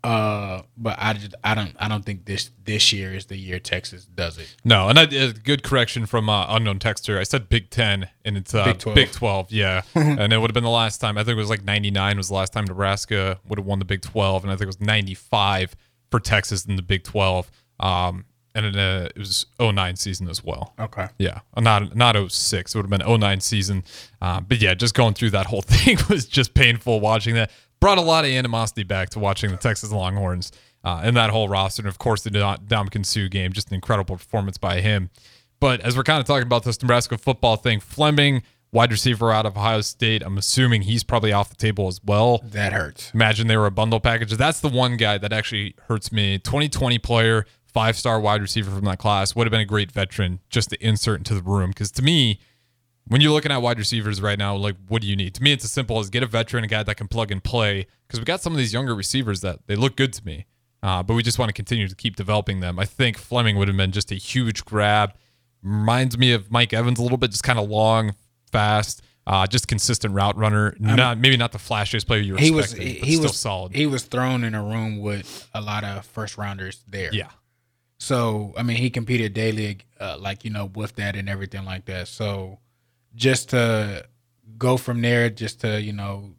Uh, 0.04 0.62
but 0.76 0.96
I 0.98 1.12
just 1.14 1.34
I 1.42 1.54
don't 1.56 1.74
I 1.78 1.88
don't 1.88 2.04
think 2.04 2.24
this 2.24 2.50
this 2.64 2.92
year 2.92 3.14
is 3.14 3.26
the 3.26 3.36
year 3.36 3.58
Texas 3.58 4.04
does 4.04 4.38
it. 4.38 4.54
No, 4.64 4.88
and 4.88 4.96
I 4.98 5.06
did 5.06 5.42
good 5.42 5.64
correction 5.64 6.06
from 6.06 6.28
uh, 6.28 6.46
unknown 6.48 6.78
texter. 6.78 7.18
I 7.18 7.24
said 7.24 7.48
Big 7.48 7.70
Ten, 7.70 8.08
and 8.24 8.36
it's 8.36 8.54
uh, 8.54 8.64
Big 8.64 8.78
12. 8.78 8.94
Big 8.94 9.12
Twelve. 9.12 9.50
Yeah, 9.50 9.82
and 9.96 10.32
it 10.32 10.38
would 10.38 10.50
have 10.50 10.54
been 10.54 10.62
the 10.62 10.70
last 10.70 10.98
time. 10.98 11.18
I 11.18 11.24
think 11.24 11.36
it 11.36 11.40
was 11.40 11.50
like 11.50 11.64
'99 11.64 12.16
was 12.16 12.28
the 12.28 12.34
last 12.34 12.52
time 12.52 12.64
Nebraska 12.64 13.40
would 13.48 13.58
have 13.58 13.66
won 13.66 13.80
the 13.80 13.84
Big 13.84 14.02
Twelve, 14.02 14.44
and 14.44 14.52
I 14.52 14.54
think 14.54 14.62
it 14.62 14.66
was 14.66 14.80
'95 14.80 15.74
for 16.12 16.20
Texas 16.20 16.64
in 16.64 16.76
the 16.76 16.82
Big 16.82 17.02
Twelve. 17.02 17.50
Um, 17.80 18.24
and 18.54 18.66
it, 18.66 18.76
uh, 18.76 19.08
it 19.14 19.18
was 19.18 19.46
09 19.60 19.96
season 19.96 20.28
as 20.28 20.42
well. 20.42 20.74
Okay. 20.80 21.06
Yeah, 21.18 21.40
not 21.56 21.94
not 21.94 22.16
06. 22.30 22.74
It 22.74 22.78
would 22.78 22.90
have 22.90 23.06
been 23.06 23.20
09 23.20 23.40
season. 23.40 23.84
Um, 24.20 24.46
but 24.48 24.60
yeah, 24.60 24.74
just 24.74 24.94
going 24.94 25.14
through 25.14 25.30
that 25.30 25.46
whole 25.46 25.62
thing 25.62 25.98
was 26.08 26.26
just 26.26 26.54
painful 26.54 27.00
watching 27.00 27.34
that. 27.34 27.50
Brought 27.80 27.98
a 27.98 28.02
lot 28.02 28.24
of 28.24 28.30
animosity 28.30 28.82
back 28.82 29.10
to 29.10 29.18
watching 29.18 29.50
the 29.50 29.56
Texas 29.56 29.92
Longhorns 29.92 30.52
uh, 30.84 31.00
and 31.02 31.16
that 31.16 31.30
whole 31.30 31.48
roster. 31.48 31.82
And 31.82 31.88
of 31.88 31.98
course, 31.98 32.22
the 32.22 32.30
Dom 32.30 32.88
Suh 33.02 33.28
game, 33.28 33.52
just 33.52 33.68
an 33.68 33.74
incredible 33.74 34.16
performance 34.16 34.58
by 34.58 34.80
him. 34.80 35.10
But 35.60 35.80
as 35.80 35.96
we're 35.96 36.04
kind 36.04 36.20
of 36.20 36.26
talking 36.26 36.44
about 36.46 36.64
this 36.64 36.80
Nebraska 36.80 37.18
football 37.18 37.56
thing, 37.56 37.80
Fleming, 37.80 38.42
wide 38.72 38.90
receiver 38.90 39.32
out 39.32 39.46
of 39.46 39.56
Ohio 39.56 39.80
State, 39.80 40.22
I'm 40.22 40.38
assuming 40.38 40.82
he's 40.82 41.02
probably 41.02 41.32
off 41.32 41.50
the 41.50 41.56
table 41.56 41.88
as 41.88 42.00
well. 42.04 42.40
That 42.44 42.72
hurts. 42.72 43.10
Imagine 43.12 43.46
they 43.46 43.56
were 43.56 43.66
a 43.66 43.70
bundle 43.70 44.00
package. 44.00 44.32
That's 44.32 44.60
the 44.60 44.68
one 44.68 44.96
guy 44.96 45.18
that 45.18 45.32
actually 45.32 45.74
hurts 45.88 46.12
me. 46.12 46.38
2020 46.38 46.98
player, 46.98 47.46
five 47.66 47.96
star 47.96 48.20
wide 48.20 48.40
receiver 48.40 48.70
from 48.70 48.84
that 48.84 48.98
class, 48.98 49.34
would 49.34 49.46
have 49.46 49.52
been 49.52 49.60
a 49.60 49.66
great 49.66 49.90
veteran 49.90 50.40
just 50.48 50.70
to 50.70 50.84
insert 50.84 51.18
into 51.18 51.34
the 51.34 51.42
room. 51.42 51.70
Because 51.70 51.90
to 51.92 52.02
me, 52.02 52.40
when 53.08 53.20
you're 53.20 53.32
looking 53.32 53.50
at 53.50 53.60
wide 53.62 53.78
receivers 53.78 54.20
right 54.20 54.38
now, 54.38 54.54
like 54.54 54.76
what 54.88 55.02
do 55.02 55.08
you 55.08 55.16
need? 55.16 55.34
To 55.34 55.42
me, 55.42 55.52
it's 55.52 55.64
as 55.64 55.72
simple 55.72 55.98
as 55.98 56.10
get 56.10 56.22
a 56.22 56.26
veteran, 56.26 56.64
a 56.64 56.66
guy 56.66 56.82
that 56.82 56.94
can 56.96 57.08
plug 57.08 57.30
and 57.30 57.42
play. 57.42 57.86
Because 58.06 58.20
we 58.20 58.24
got 58.24 58.40
some 58.40 58.52
of 58.52 58.58
these 58.58 58.72
younger 58.72 58.94
receivers 58.94 59.40
that 59.42 59.66
they 59.66 59.76
look 59.76 59.96
good 59.96 60.12
to 60.14 60.24
me, 60.24 60.46
uh, 60.82 61.02
but 61.02 61.14
we 61.14 61.22
just 61.22 61.38
want 61.38 61.48
to 61.48 61.52
continue 61.52 61.88
to 61.88 61.94
keep 61.94 62.16
developing 62.16 62.60
them. 62.60 62.78
I 62.78 62.84
think 62.84 63.18
Fleming 63.18 63.56
would 63.56 63.68
have 63.68 63.76
been 63.76 63.92
just 63.92 64.10
a 64.10 64.14
huge 64.14 64.64
grab. 64.64 65.14
Reminds 65.62 66.16
me 66.16 66.32
of 66.32 66.50
Mike 66.50 66.72
Evans 66.72 66.98
a 66.98 67.02
little 67.02 67.18
bit, 67.18 67.32
just 67.32 67.42
kind 67.42 67.58
of 67.58 67.68
long, 67.68 68.14
fast, 68.52 69.02
uh, 69.26 69.46
just 69.46 69.68
consistent 69.68 70.14
route 70.14 70.36
runner. 70.36 70.74
Not 70.78 71.18
maybe 71.18 71.36
not 71.36 71.52
the 71.52 71.58
flashiest 71.58 72.06
player 72.06 72.20
you 72.20 72.36
He 72.36 72.48
expected, 72.48 72.78
was 72.78 72.88
he, 72.92 72.98
but 73.00 73.08
he 73.08 73.14
still 73.16 73.22
was 73.24 73.38
solid. 73.38 73.74
He 73.74 73.86
was 73.86 74.04
thrown 74.04 74.44
in 74.44 74.54
a 74.54 74.62
room 74.62 75.00
with 75.00 75.48
a 75.52 75.60
lot 75.60 75.84
of 75.84 76.06
first 76.06 76.38
rounders 76.38 76.82
there. 76.88 77.10
yeah, 77.12 77.30
So 77.98 78.54
I 78.56 78.62
mean, 78.62 78.76
he 78.76 78.88
competed 78.88 79.34
daily, 79.34 79.78
uh, 80.00 80.16
like 80.18 80.44
you 80.44 80.50
know, 80.50 80.66
with 80.66 80.94
that 80.96 81.16
and 81.16 81.28
everything 81.28 81.64
like 81.64 81.84
that. 81.86 82.08
So 82.08 82.60
just 83.14 83.50
to 83.50 84.06
go 84.56 84.76
from 84.76 85.00
there, 85.02 85.30
just 85.30 85.60
to 85.62 85.80
you 85.80 85.92
know, 85.92 86.32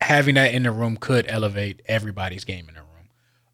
having 0.00 0.34
that 0.34 0.54
in 0.54 0.62
the 0.64 0.70
room 0.72 0.96
could 0.96 1.26
elevate 1.28 1.82
everybody's 1.86 2.44
game 2.44 2.68
in 2.68 2.74
the 2.74 2.80
room. 2.80 3.08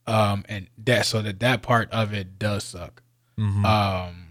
Um, 0.07 0.45
and 0.49 0.69
that 0.79 1.07
so 1.07 1.23
that 1.23 1.41
that 1.41 1.63
part 1.63 1.91
of 1.93 2.13
it 2.13 2.39
does 2.39 2.65
suck. 2.65 3.03
Mm-hmm. 3.39 3.65
Um, 3.65 4.27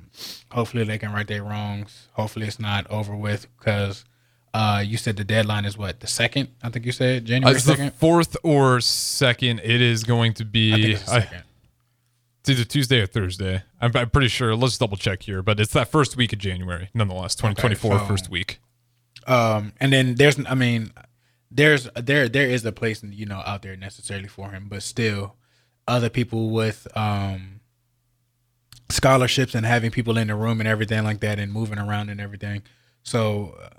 hopefully 0.52 0.84
they 0.84 0.98
can 0.98 1.12
right 1.14 1.28
their 1.28 1.44
wrongs. 1.44 2.08
Hopefully 2.14 2.48
it's 2.48 2.60
not 2.60 2.90
over 2.90 3.16
with 3.16 3.48
because. 3.58 4.06
Uh, 4.52 4.82
you 4.84 4.98
said 4.98 5.16
the 5.16 5.24
deadline 5.24 5.64
is 5.64 5.78
what 5.78 6.00
the 6.00 6.08
second? 6.08 6.50
I 6.64 6.70
think 6.70 6.84
you 6.84 6.92
said 6.92 7.22
Uh, 7.22 7.26
January 7.28 7.56
it's 7.56 7.66
the 7.66 7.74
second. 7.74 7.94
fourth 7.94 8.36
or 8.42 8.82
second. 8.82 9.60
It 9.64 9.80
is 9.80 10.04
going 10.04 10.34
to 10.34 10.44
be. 10.44 10.74
I 10.74 10.78
the 10.78 10.94
I- 10.94 11.20
second. 11.22 11.44
It's 12.42 12.50
either 12.50 12.64
Tuesday 12.64 13.02
or 13.02 13.06
Thursday. 13.06 13.64
I'm, 13.82 13.92
I'm 13.96 14.10
pretty 14.10 14.30
sure. 14.30 14.56
Let's 14.56 14.78
double 14.78 14.98
check 14.98 15.24
here, 15.24 15.42
but 15.42 15.60
it's 15.60 15.74
that 15.74 15.90
first 15.90 16.16
week 16.16 16.32
of 16.34 16.40
January, 16.40 16.90
nonetheless. 16.94 17.36
2024 17.36 18.00
so- 18.00 18.06
first 18.06 18.30
week. 18.30 18.60
Um, 19.28 19.74
and 19.80 19.92
then 19.94 20.16
there's, 20.16 20.40
I 20.48 20.56
mean, 20.56 20.92
there's 21.52 21.90
there 21.96 22.30
there 22.30 22.48
is 22.48 22.64
a 22.66 22.72
place 22.72 23.04
you 23.04 23.26
know 23.26 23.42
out 23.46 23.62
there 23.62 23.76
necessarily 23.76 24.28
for 24.28 24.52
him, 24.52 24.68
but 24.70 24.84
still, 24.84 25.36
other 25.88 26.10
people 26.10 26.50
with 26.50 26.88
um 26.96 27.60
scholarships 28.90 29.54
and 29.54 29.66
having 29.66 29.92
people 29.92 30.18
in 30.18 30.28
the 30.28 30.36
room 30.36 30.60
and 30.60 30.68
everything 30.68 31.04
like 31.04 31.20
that, 31.20 31.40
and 31.40 31.52
moving 31.52 31.80
around 31.80 32.10
and 32.10 32.22
everything. 32.22 32.64
So 33.04 33.56
uh, 33.62 33.70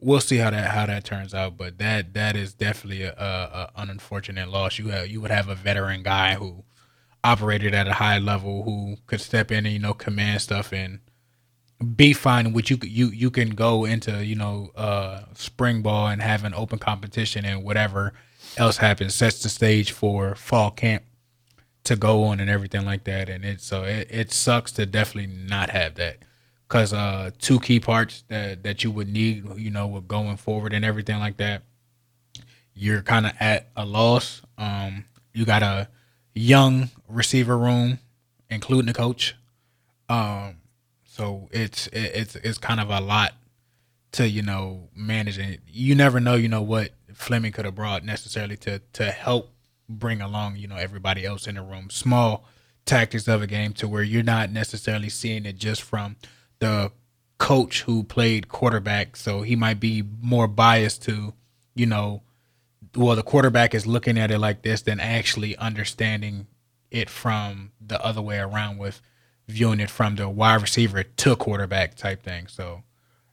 we'll 0.00 0.20
see 0.20 0.36
how 0.38 0.50
that 0.50 0.70
how 0.70 0.86
that 0.86 1.04
turns 1.04 1.34
out. 1.34 1.56
But 1.56 1.78
that 1.78 2.14
that 2.14 2.36
is 2.36 2.54
definitely 2.54 3.02
a, 3.02 3.12
a, 3.12 3.70
a 3.76 3.82
an 3.82 3.90
unfortunate 3.90 4.48
loss. 4.48 4.78
You 4.78 4.88
have 4.88 5.08
you 5.08 5.20
would 5.20 5.30
have 5.30 5.48
a 5.48 5.54
veteran 5.54 6.02
guy 6.02 6.34
who 6.34 6.64
operated 7.24 7.74
at 7.74 7.88
a 7.88 7.94
high 7.94 8.18
level 8.18 8.62
who 8.62 8.96
could 9.06 9.20
step 9.20 9.50
in 9.50 9.66
and 9.66 9.72
you 9.72 9.80
know 9.80 9.94
command 9.94 10.40
stuff 10.40 10.72
and 10.72 11.00
be 11.96 12.12
fine 12.12 12.52
which 12.52 12.70
you 12.70 12.78
you 12.82 13.08
you 13.08 13.30
can 13.30 13.50
go 13.50 13.84
into 13.84 14.24
you 14.24 14.36
know 14.36 14.70
uh 14.76 15.22
spring 15.34 15.82
ball 15.82 16.06
and 16.06 16.22
have 16.22 16.44
an 16.44 16.54
open 16.54 16.78
competition 16.78 17.44
and 17.44 17.64
whatever 17.64 18.12
else 18.56 18.76
happens 18.76 19.14
sets 19.14 19.42
the 19.42 19.48
stage 19.48 19.90
for 19.90 20.34
fall 20.34 20.70
camp 20.70 21.02
to 21.84 21.96
go 21.96 22.24
on 22.24 22.40
and 22.40 22.50
everything 22.50 22.84
like 22.84 23.04
that. 23.04 23.28
And 23.28 23.44
it 23.44 23.60
so 23.60 23.84
it, 23.84 24.08
it 24.10 24.32
sucks 24.32 24.72
to 24.72 24.86
definitely 24.86 25.32
not 25.32 25.70
have 25.70 25.94
that 25.96 26.18
because 26.66 26.92
uh 26.92 27.30
two 27.38 27.60
key 27.60 27.78
parts 27.78 28.24
that 28.28 28.62
that 28.64 28.82
you 28.82 28.90
would 28.90 29.08
need 29.08 29.44
you 29.56 29.70
know 29.70 29.86
with 29.86 30.08
going 30.08 30.36
forward 30.36 30.72
and 30.72 30.84
everything 30.84 31.18
like 31.18 31.36
that 31.36 31.62
you're 32.76 33.02
kind 33.02 33.26
of 33.26 33.32
at 33.38 33.68
a 33.76 33.84
loss. 33.84 34.42
Um 34.58 35.04
you 35.32 35.44
got 35.44 35.62
a 35.62 35.88
young 36.34 36.90
receiver 37.08 37.56
room 37.56 37.98
including 38.50 38.86
the 38.86 38.92
coach 38.92 39.34
um 40.08 40.56
so 41.04 41.48
it's 41.52 41.86
it, 41.88 42.10
it's 42.14 42.36
it's 42.36 42.58
kind 42.58 42.80
of 42.80 42.90
a 42.90 43.00
lot 43.00 43.34
to 44.14 44.28
you 44.28 44.42
know 44.42 44.88
manage 44.94 45.38
it. 45.38 45.60
You 45.66 45.94
never 45.94 46.20
know, 46.20 46.34
you 46.34 46.48
know 46.48 46.62
what 46.62 46.90
Fleming 47.12 47.52
could 47.52 47.64
have 47.64 47.74
brought 47.74 48.04
necessarily 48.04 48.56
to 48.58 48.80
to 48.94 49.10
help 49.10 49.50
bring 49.88 50.20
along 50.20 50.56
you 50.56 50.66
know 50.66 50.76
everybody 50.76 51.24
else 51.24 51.46
in 51.46 51.56
the 51.56 51.62
room. 51.62 51.90
Small 51.90 52.44
tactics 52.84 53.28
of 53.28 53.42
a 53.42 53.46
game 53.46 53.72
to 53.74 53.88
where 53.88 54.02
you're 54.02 54.22
not 54.22 54.50
necessarily 54.50 55.08
seeing 55.08 55.46
it 55.46 55.56
just 55.56 55.82
from 55.82 56.16
the 56.58 56.92
coach 57.38 57.82
who 57.82 58.04
played 58.04 58.48
quarterback, 58.48 59.16
so 59.16 59.42
he 59.42 59.56
might 59.56 59.80
be 59.80 60.02
more 60.20 60.48
biased 60.48 61.02
to 61.02 61.34
you 61.74 61.86
know 61.86 62.22
well 62.96 63.16
the 63.16 63.22
quarterback 63.22 63.74
is 63.74 63.86
looking 63.86 64.18
at 64.18 64.30
it 64.30 64.38
like 64.38 64.62
this 64.62 64.82
than 64.82 65.00
actually 65.00 65.56
understanding 65.56 66.46
it 66.90 67.10
from 67.10 67.72
the 67.84 68.02
other 68.04 68.22
way 68.22 68.38
around 68.38 68.78
with 68.78 69.00
viewing 69.48 69.80
it 69.80 69.90
from 69.90 70.16
the 70.16 70.28
wide 70.28 70.62
receiver 70.62 71.02
to 71.02 71.36
quarterback 71.36 71.96
type 71.96 72.22
thing. 72.22 72.46
So 72.46 72.82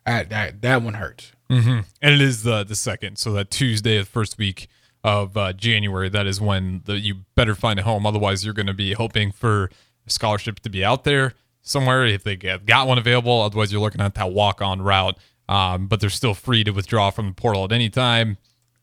I, 0.05 0.23
that 0.23 0.61
that 0.61 0.81
one 0.81 0.95
hurts. 0.95 1.31
Mm-hmm. 1.49 1.79
And 2.01 2.13
it 2.13 2.21
is 2.21 2.43
the 2.43 2.63
the 2.63 2.75
second, 2.75 3.17
so 3.17 3.33
that 3.33 3.51
Tuesday 3.51 3.97
of 3.97 4.05
the 4.05 4.11
first 4.11 4.37
week 4.37 4.67
of 5.03 5.35
uh, 5.37 5.53
January, 5.53 6.09
that 6.09 6.27
is 6.27 6.39
when 6.39 6.81
the, 6.85 6.99
you 6.99 7.15
better 7.35 7.55
find 7.55 7.79
a 7.79 7.83
home. 7.83 8.05
Otherwise, 8.05 8.43
you're 8.45 8.53
going 8.53 8.67
to 8.67 8.73
be 8.73 8.93
hoping 8.93 9.31
for 9.31 9.69
scholarship 10.07 10.59
to 10.61 10.69
be 10.69 10.83
out 10.83 11.03
there 11.03 11.33
somewhere 11.61 12.05
if 12.05 12.23
they 12.23 12.35
get 12.35 12.65
got 12.65 12.87
one 12.87 12.97
available. 12.97 13.41
Otherwise, 13.41 13.71
you're 13.71 13.81
looking 13.81 14.01
at 14.01 14.15
that 14.15 14.31
walk 14.31 14.61
on 14.61 14.81
route. 14.81 15.17
Um, 15.49 15.87
but 15.87 15.99
they're 15.99 16.09
still 16.09 16.33
free 16.33 16.63
to 16.63 16.71
withdraw 16.71 17.09
from 17.09 17.27
the 17.27 17.33
portal 17.33 17.65
at 17.65 17.73
any 17.73 17.89
time 17.89 18.37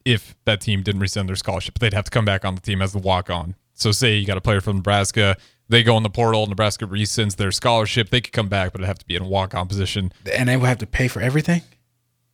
if 0.08 0.34
that 0.46 0.62
team 0.62 0.82
didn't 0.82 1.02
rescind 1.02 1.28
their 1.28 1.36
scholarship. 1.36 1.78
They'd 1.78 1.92
have 1.92 2.04
to 2.04 2.10
come 2.10 2.24
back 2.24 2.44
on 2.44 2.54
the 2.54 2.62
team 2.62 2.80
as 2.80 2.92
the 2.92 2.98
walk 2.98 3.28
on. 3.28 3.54
So, 3.74 3.92
say 3.92 4.16
you 4.16 4.26
got 4.26 4.38
a 4.38 4.40
player 4.40 4.60
from 4.60 4.76
Nebraska, 4.76 5.36
they 5.68 5.82
go 5.82 5.96
in 5.98 6.02
the 6.02 6.10
portal, 6.10 6.46
Nebraska 6.46 6.86
rescinds 6.86 7.36
their 7.36 7.52
scholarship, 7.52 8.08
they 8.08 8.20
could 8.20 8.32
come 8.32 8.48
back, 8.48 8.72
but 8.72 8.80
it'd 8.80 8.88
have 8.88 8.98
to 8.98 9.06
be 9.06 9.14
in 9.14 9.22
a 9.22 9.28
walk 9.28 9.54
on 9.54 9.68
position. 9.68 10.12
And 10.32 10.48
they 10.48 10.56
would 10.56 10.66
have 10.66 10.78
to 10.78 10.86
pay 10.86 11.08
for 11.08 11.20
everything, 11.20 11.62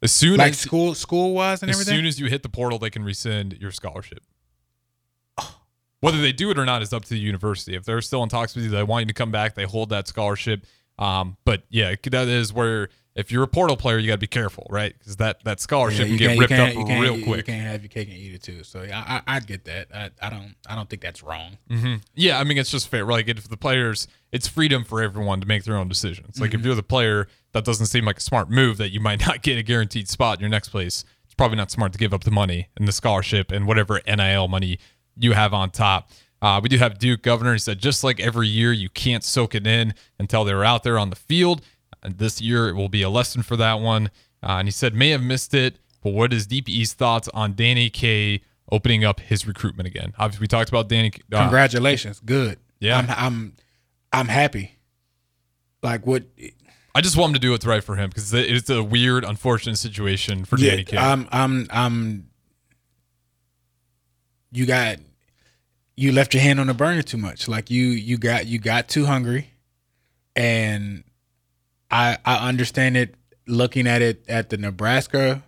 As 0.00 0.12
soon 0.12 0.38
like 0.38 0.52
as 0.52 0.58
school 0.58 0.94
school 0.94 1.34
wise 1.34 1.62
and 1.62 1.70
as 1.70 1.76
everything. 1.76 1.94
As 1.94 1.98
soon 1.98 2.06
as 2.06 2.20
you 2.20 2.26
hit 2.26 2.42
the 2.44 2.48
portal, 2.48 2.78
they 2.78 2.90
can 2.90 3.02
rescind 3.02 3.58
your 3.60 3.72
scholarship. 3.72 4.22
Whether 6.00 6.20
they 6.20 6.32
do 6.32 6.50
it 6.50 6.58
or 6.58 6.64
not 6.64 6.82
is 6.82 6.92
up 6.92 7.02
to 7.04 7.10
the 7.10 7.18
university. 7.18 7.74
If 7.74 7.84
they're 7.84 8.02
still 8.02 8.22
in 8.22 8.28
talks 8.28 8.54
with 8.54 8.64
you, 8.64 8.70
they 8.70 8.82
want 8.82 9.02
you 9.02 9.06
to 9.08 9.14
come 9.14 9.30
back. 9.30 9.54
They 9.54 9.64
hold 9.64 9.88
that 9.88 10.06
scholarship. 10.06 10.64
Um, 10.98 11.38
but 11.44 11.64
yeah, 11.70 11.94
that 12.04 12.28
is 12.28 12.52
where 12.52 12.88
if 13.14 13.30
you're 13.30 13.44
a 13.44 13.48
portal 13.48 13.76
player, 13.76 13.98
you 13.98 14.08
got 14.08 14.14
to 14.14 14.18
be 14.18 14.26
careful, 14.26 14.66
right? 14.70 14.92
Because 14.98 15.16
that 15.16 15.44
that 15.44 15.60
scholarship 15.60 16.08
you 16.08 16.18
can 16.18 16.36
get 16.36 16.38
ripped 16.38 16.52
up 16.52 16.58
can't- 16.58 16.76
you 16.78 16.84
can't- 16.84 17.00
real 17.02 17.16
you- 17.18 17.24
quick. 17.24 17.36
You 17.46 17.52
can't 17.54 17.66
have 17.70 17.82
your 17.82 17.88
cake 17.88 18.08
and 18.08 18.16
eat 18.16 18.34
it 18.34 18.42
too. 18.42 18.64
So 18.64 18.82
yeah, 18.82 19.04
I, 19.06 19.16
I, 19.34 19.36
I 19.36 19.40
get 19.40 19.64
that. 19.66 19.88
I, 19.94 20.10
I 20.20 20.30
don't 20.30 20.54
I 20.68 20.74
don't 20.74 20.88
think 20.90 21.02
that's 21.02 21.22
wrong. 21.22 21.58
hmm 21.70 21.96
Yeah, 22.14 22.38
I 22.40 22.44
mean 22.44 22.58
it's 22.58 22.70
just 22.70 22.88
fair. 22.88 23.04
Like 23.04 23.28
if 23.28 23.48
the 23.48 23.56
players, 23.56 24.08
it's 24.32 24.48
freedom 24.48 24.84
for 24.84 25.00
everyone 25.02 25.40
to 25.40 25.46
make 25.46 25.64
their 25.64 25.76
own 25.76 25.88
decisions. 25.88 26.40
Like 26.40 26.54
if 26.54 26.64
you're 26.64 26.74
the 26.74 26.82
player, 26.82 27.28
that 27.52 27.64
doesn't 27.64 27.86
seem 27.86 28.04
like 28.04 28.18
a 28.18 28.20
smart 28.22 28.50
move. 28.50 28.78
That 28.78 28.90
you 28.90 29.00
might 29.00 29.20
not 29.26 29.42
get 29.42 29.58
a 29.58 29.62
guaranteed 29.62 30.08
spot 30.08 30.38
in 30.38 30.40
your 30.40 30.50
next 30.50 30.70
place. 30.70 31.04
It's 31.24 31.34
probably 31.34 31.56
not 31.56 31.70
smart 31.70 31.92
to 31.92 31.98
give 31.98 32.12
up 32.14 32.24
the 32.24 32.30
money 32.30 32.68
and 32.76 32.86
the 32.88 32.92
scholarship 32.92 33.50
and 33.52 33.66
whatever 33.66 34.00
NIL 34.06 34.48
money 34.48 34.78
you 35.16 35.32
have 35.32 35.54
on 35.54 35.70
top. 35.70 36.10
Uh, 36.42 36.60
we 36.62 36.68
do 36.68 36.76
have 36.76 36.98
Duke 36.98 37.22
Governor. 37.22 37.54
He 37.54 37.58
said 37.58 37.78
just 37.78 38.04
like 38.04 38.20
every 38.20 38.48
year, 38.48 38.70
you 38.72 38.90
can't 38.90 39.24
soak 39.24 39.54
it 39.54 39.66
in 39.66 39.94
until 40.18 40.44
they're 40.44 40.62
out 40.64 40.82
there 40.82 40.98
on 40.98 41.08
the 41.10 41.16
field. 41.16 41.62
And 42.04 42.18
this 42.18 42.40
year 42.40 42.68
it 42.68 42.74
will 42.74 42.88
be 42.88 43.02
a 43.02 43.10
lesson 43.10 43.42
for 43.42 43.56
that 43.56 43.80
one. 43.80 44.10
Uh, 44.42 44.58
and 44.58 44.68
he 44.68 44.72
said 44.72 44.94
may 44.94 45.10
have 45.10 45.22
missed 45.22 45.54
it, 45.54 45.78
but 46.02 46.12
what 46.12 46.32
is 46.32 46.46
Deep 46.46 46.68
East 46.68 46.98
thoughts 46.98 47.28
on 47.32 47.54
Danny 47.54 47.88
K 47.88 48.42
opening 48.70 49.04
up 49.04 49.20
his 49.20 49.46
recruitment 49.46 49.86
again? 49.86 50.12
Obviously, 50.18 50.44
we 50.44 50.48
talked 50.48 50.68
about 50.68 50.88
Danny. 50.88 51.10
Uh, 51.32 51.40
Congratulations, 51.40 52.20
good. 52.20 52.58
Yeah. 52.78 52.98
I'm 52.98 53.06
I'm 53.08 53.54
I'm 54.12 54.28
happy. 54.28 54.76
Like 55.82 56.06
what? 56.06 56.24
I 56.94 57.00
just 57.00 57.16
want 57.16 57.30
him 57.30 57.34
to 57.34 57.40
do 57.40 57.50
what's 57.50 57.66
right 57.66 57.82
for 57.82 57.96
him 57.96 58.10
because 58.10 58.32
it's 58.32 58.70
a 58.70 58.82
weird, 58.82 59.24
unfortunate 59.24 59.76
situation 59.76 60.44
for 60.44 60.56
Danny 60.56 60.84
K. 60.84 60.96
I'm 60.96 61.28
I'm 61.32 61.66
I'm. 61.70 62.30
You 64.52 64.66
got, 64.66 64.98
you 65.96 66.12
left 66.12 66.32
your 66.32 66.42
hand 66.42 66.60
on 66.60 66.68
the 66.68 66.74
burner 66.74 67.02
too 67.02 67.16
much. 67.16 67.48
Like 67.48 67.70
you 67.70 67.86
you 67.86 68.18
got 68.18 68.46
you 68.46 68.58
got 68.58 68.88
too 68.88 69.06
hungry, 69.06 69.50
and 70.36 71.02
I 71.94 72.18
I 72.24 72.48
understand 72.48 72.96
it. 72.96 73.14
Looking 73.46 73.86
at 73.86 74.00
it 74.02 74.24
at 74.26 74.48
the 74.48 74.56
Nebraska, 74.56 75.42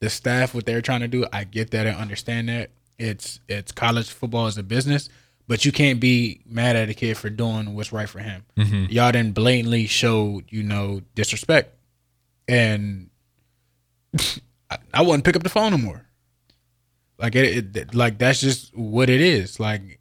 the 0.00 0.10
staff 0.10 0.52
what 0.52 0.66
they're 0.66 0.82
trying 0.82 1.00
to 1.00 1.08
do, 1.08 1.26
I 1.32 1.44
get 1.44 1.70
that 1.70 1.86
and 1.86 1.96
understand 1.96 2.48
that. 2.48 2.70
It's 2.98 3.40
it's 3.48 3.72
college 3.72 4.10
football 4.10 4.46
is 4.46 4.58
a 4.58 4.62
business, 4.62 5.08
but 5.46 5.64
you 5.64 5.72
can't 5.72 6.00
be 6.00 6.40
mad 6.44 6.76
at 6.76 6.90
a 6.90 6.94
kid 6.94 7.16
for 7.16 7.30
doing 7.30 7.74
what's 7.74 7.92
right 7.92 8.08
for 8.08 8.18
him. 8.18 8.44
Mm-hmm. 8.58 8.86
Y'all 8.92 9.12
didn't 9.12 9.34
blatantly 9.34 9.86
show 9.86 10.42
you 10.48 10.62
know 10.62 11.00
disrespect, 11.14 11.74
and 12.48 13.08
I, 14.70 14.78
I 14.92 15.02
wouldn't 15.02 15.24
pick 15.24 15.36
up 15.36 15.44
the 15.44 15.48
phone 15.48 15.70
no 15.70 15.78
more. 15.78 16.04
Like 17.18 17.36
it, 17.36 17.76
it 17.76 17.94
like 17.94 18.18
that's 18.18 18.40
just 18.40 18.76
what 18.76 19.08
it 19.08 19.20
is. 19.20 19.60
Like 19.60 20.00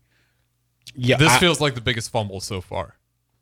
yeah, 0.95 1.17
this 1.17 1.31
I- 1.31 1.39
feels 1.39 1.61
like 1.61 1.75
the 1.75 1.81
biggest 1.81 2.11
fumble 2.11 2.41
so 2.41 2.59
far. 2.59 2.95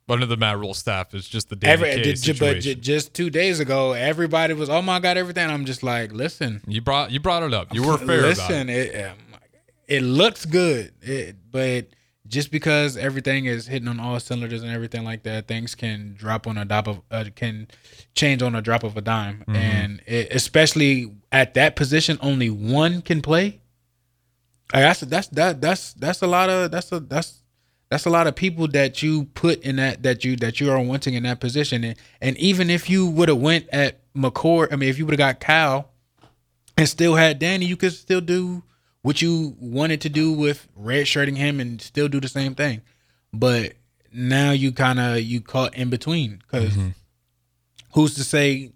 Under 0.09 0.25
the 0.25 0.37
Matt 0.37 0.57
Rhule 0.57 0.73
staff 0.73 1.13
is 1.13 1.27
just 1.27 1.49
the 1.49 1.55
Danny 1.57 1.73
Every, 1.89 2.13
ju- 2.13 2.33
but 2.39 2.61
ju- 2.61 2.75
just 2.75 3.13
two 3.13 3.29
days 3.29 3.59
ago, 3.59 3.91
everybody 3.91 4.53
was, 4.53 4.69
oh 4.69 4.81
my 4.81 4.99
god, 4.99 5.17
everything. 5.17 5.49
I'm 5.49 5.65
just 5.65 5.83
like, 5.83 6.13
listen, 6.13 6.61
you 6.65 6.79
brought 6.81 7.11
you 7.11 7.19
brought 7.19 7.43
it 7.43 7.53
up. 7.53 7.73
You 7.73 7.83
were 7.83 7.97
fair 7.97 8.19
about 8.19 8.27
listen, 8.29 8.69
it. 8.69 8.93
it. 8.95 9.11
it 9.87 10.01
looks 10.03 10.45
good, 10.45 10.93
it, 11.01 11.35
but 11.51 11.87
just 12.25 12.51
because 12.51 12.95
everything 12.97 13.45
is 13.45 13.67
hitting 13.67 13.87
on 13.87 13.99
all 13.99 14.19
cylinders 14.19 14.61
and 14.63 14.71
everything 14.71 15.03
like 15.03 15.23
that, 15.23 15.47
things 15.47 15.75
can 15.75 16.13
drop 16.17 16.45
on 16.47 16.57
a 16.57 16.63
drop 16.65 16.87
of 16.87 17.01
uh, 17.11 17.25
can 17.35 17.67
change 18.15 18.41
on 18.41 18.55
a 18.55 18.61
drop 18.61 18.83
of 18.83 18.95
a 18.97 19.01
dime, 19.01 19.39
Mm-hmm. 19.41 19.55
and 19.55 20.01
it, 20.05 20.31
especially 20.31 21.13
at 21.33 21.53
that 21.55 21.75
position, 21.75 22.17
only 22.21 22.49
one 22.49 23.01
can 23.01 23.21
play. 23.21 23.59
Like 24.73 24.83
that's 24.83 24.99
that's 25.01 25.27
that 25.29 25.61
that's 25.61 25.93
that's 25.93 26.21
a 26.21 26.27
lot 26.27 26.49
of 26.49 26.71
that's 26.71 26.91
a 26.93 26.99
that's 27.01 27.36
that's 27.89 28.05
a 28.05 28.09
lot 28.09 28.27
of 28.27 28.35
people 28.35 28.67
that 28.69 29.01
you 29.01 29.25
put 29.33 29.61
in 29.61 29.77
that 29.77 30.03
that 30.03 30.25
you 30.25 30.35
that 30.37 30.59
you 30.59 30.71
are 30.71 30.81
wanting 30.81 31.13
in 31.13 31.23
that 31.23 31.39
position, 31.39 31.83
and 31.83 31.95
and 32.21 32.37
even 32.37 32.69
if 32.69 32.89
you 32.89 33.07
would 33.07 33.29
have 33.29 33.39
went 33.39 33.67
at 33.71 33.99
McCord, 34.13 34.71
I 34.71 34.75
mean, 34.75 34.89
if 34.89 34.97
you 34.97 35.05
would 35.05 35.13
have 35.13 35.17
got 35.17 35.39
Kyle 35.39 35.89
and 36.77 36.87
still 36.87 37.15
had 37.15 37.39
Danny, 37.39 37.65
you 37.65 37.77
could 37.77 37.93
still 37.93 38.21
do 38.21 38.63
what 39.01 39.21
you 39.21 39.55
wanted 39.59 40.01
to 40.01 40.09
do 40.09 40.33
with 40.33 40.67
redshirting 40.77 41.37
him 41.37 41.59
and 41.59 41.81
still 41.81 42.09
do 42.09 42.19
the 42.19 42.27
same 42.27 42.55
thing. 42.55 42.81
But 43.31 43.73
now 44.11 44.51
you 44.51 44.71
kind 44.71 44.99
of 44.99 45.21
you 45.21 45.39
caught 45.41 45.75
in 45.75 45.89
between 45.89 46.39
because 46.39 46.73
mm-hmm. 46.73 46.89
who's 47.93 48.15
to 48.15 48.23
say 48.23 48.73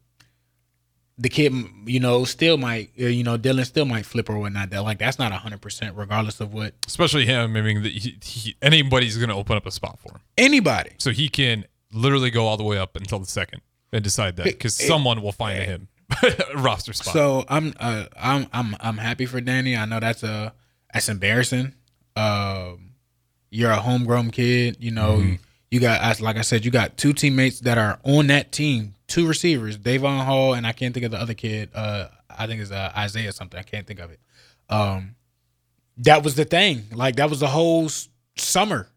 the 1.18 1.30
kid, 1.30 1.54
you 1.86 2.00
know, 2.00 2.24
still 2.26 2.58
might, 2.58 2.90
uh, 3.00 3.06
you 3.06 3.24
know, 3.24 3.38
Dylan 3.38 3.66
still 3.66 3.86
might 3.86 4.06
flip 4.06 4.30
or 4.30 4.40
whatnot. 4.40 4.70
That 4.72 4.84
like 4.84 5.00
that's 5.00 5.20
not 5.20 5.32
hundred 5.32 5.62
percent, 5.62 5.96
regardless 5.96 6.40
of 6.40 6.54
what 6.54 6.74
Especially 6.88 7.26
him. 7.26 7.56
I 7.56 7.62
mean, 7.62 7.84
the, 7.84 7.90
he, 7.90 8.18
he, 8.24 8.56
anybody's 8.62 9.18
going 9.18 9.30
to 9.30 9.36
open 9.36 9.58
up 9.58 9.66
a 9.66 9.72
spot 9.72 10.00
for 10.00 10.14
him, 10.14 10.22
anybody. 10.38 10.92
so 10.98 11.12
he 11.12 11.30
can 11.30 11.66
literally 11.94 12.32
go 12.32 12.48
all 12.48 12.58
the 12.58 12.64
way 12.64 12.78
up 12.78 12.96
until 12.96 13.20
the 13.20 13.26
second 13.26 13.62
and 13.92 14.04
decide 14.04 14.38
that 14.38 14.46
because 14.46 14.76
someone 14.76 15.22
will 15.22 15.32
find 15.32 15.64
him 15.64 15.88
a 16.24 16.34
roster 16.58 16.94
spot. 16.94 17.14
So 17.14 17.46
I'm 17.48 17.74
uh, 17.80 18.06
I'm 18.20 18.48
I'm 18.54 18.76
I'm 18.80 18.98
happy 18.98 19.26
for 19.26 19.42
Danny. 19.42 19.76
I 19.76 19.86
know 19.86 20.00
that's 20.00 20.24
a 20.24 20.54
that's 20.94 21.10
embarrassing. 21.10 21.74
Um, 22.16 22.92
you're 23.50 23.72
a 23.72 23.78
homegrown 23.80 24.32
kid. 24.32 24.78
You 24.80 24.92
know, 24.92 25.38
you 25.72 25.80
got 25.80 26.20
like 26.20 26.36
I 26.36 26.42
said, 26.42 26.66
you 26.66 26.72
got 26.72 26.98
two 26.98 27.14
teammates 27.14 27.62
that 27.62 27.78
are 27.78 28.00
on 28.04 28.28
that 28.28 28.52
team, 28.52 28.94
two 29.08 29.26
receivers, 29.26 29.78
Davon 29.78 30.26
Hall, 30.26 30.54
and 30.54 30.68
I 30.68 30.74
can't 30.74 30.94
think 30.94 31.06
of 31.06 31.12
the 31.12 31.20
other 31.20 31.34
kid. 31.34 31.70
Uh, 31.74 32.10
I 32.30 32.46
think 32.46 32.62
it's 32.62 32.72
uh, 32.72 32.92
Isaiah 32.96 33.32
something. 33.32 33.58
I 33.60 33.64
can't 33.64 33.88
think 33.88 34.02
of 34.02 34.12
it. 34.12 34.20
Um, 34.70 35.16
that 35.98 36.24
was 36.24 36.36
the 36.36 36.46
thing. 36.46 36.84
Like 36.94 37.16
that 37.16 37.30
was 37.30 37.40
the 37.40 37.48
whole 37.48 37.86
s- 37.86 38.10
summer. 38.38 38.90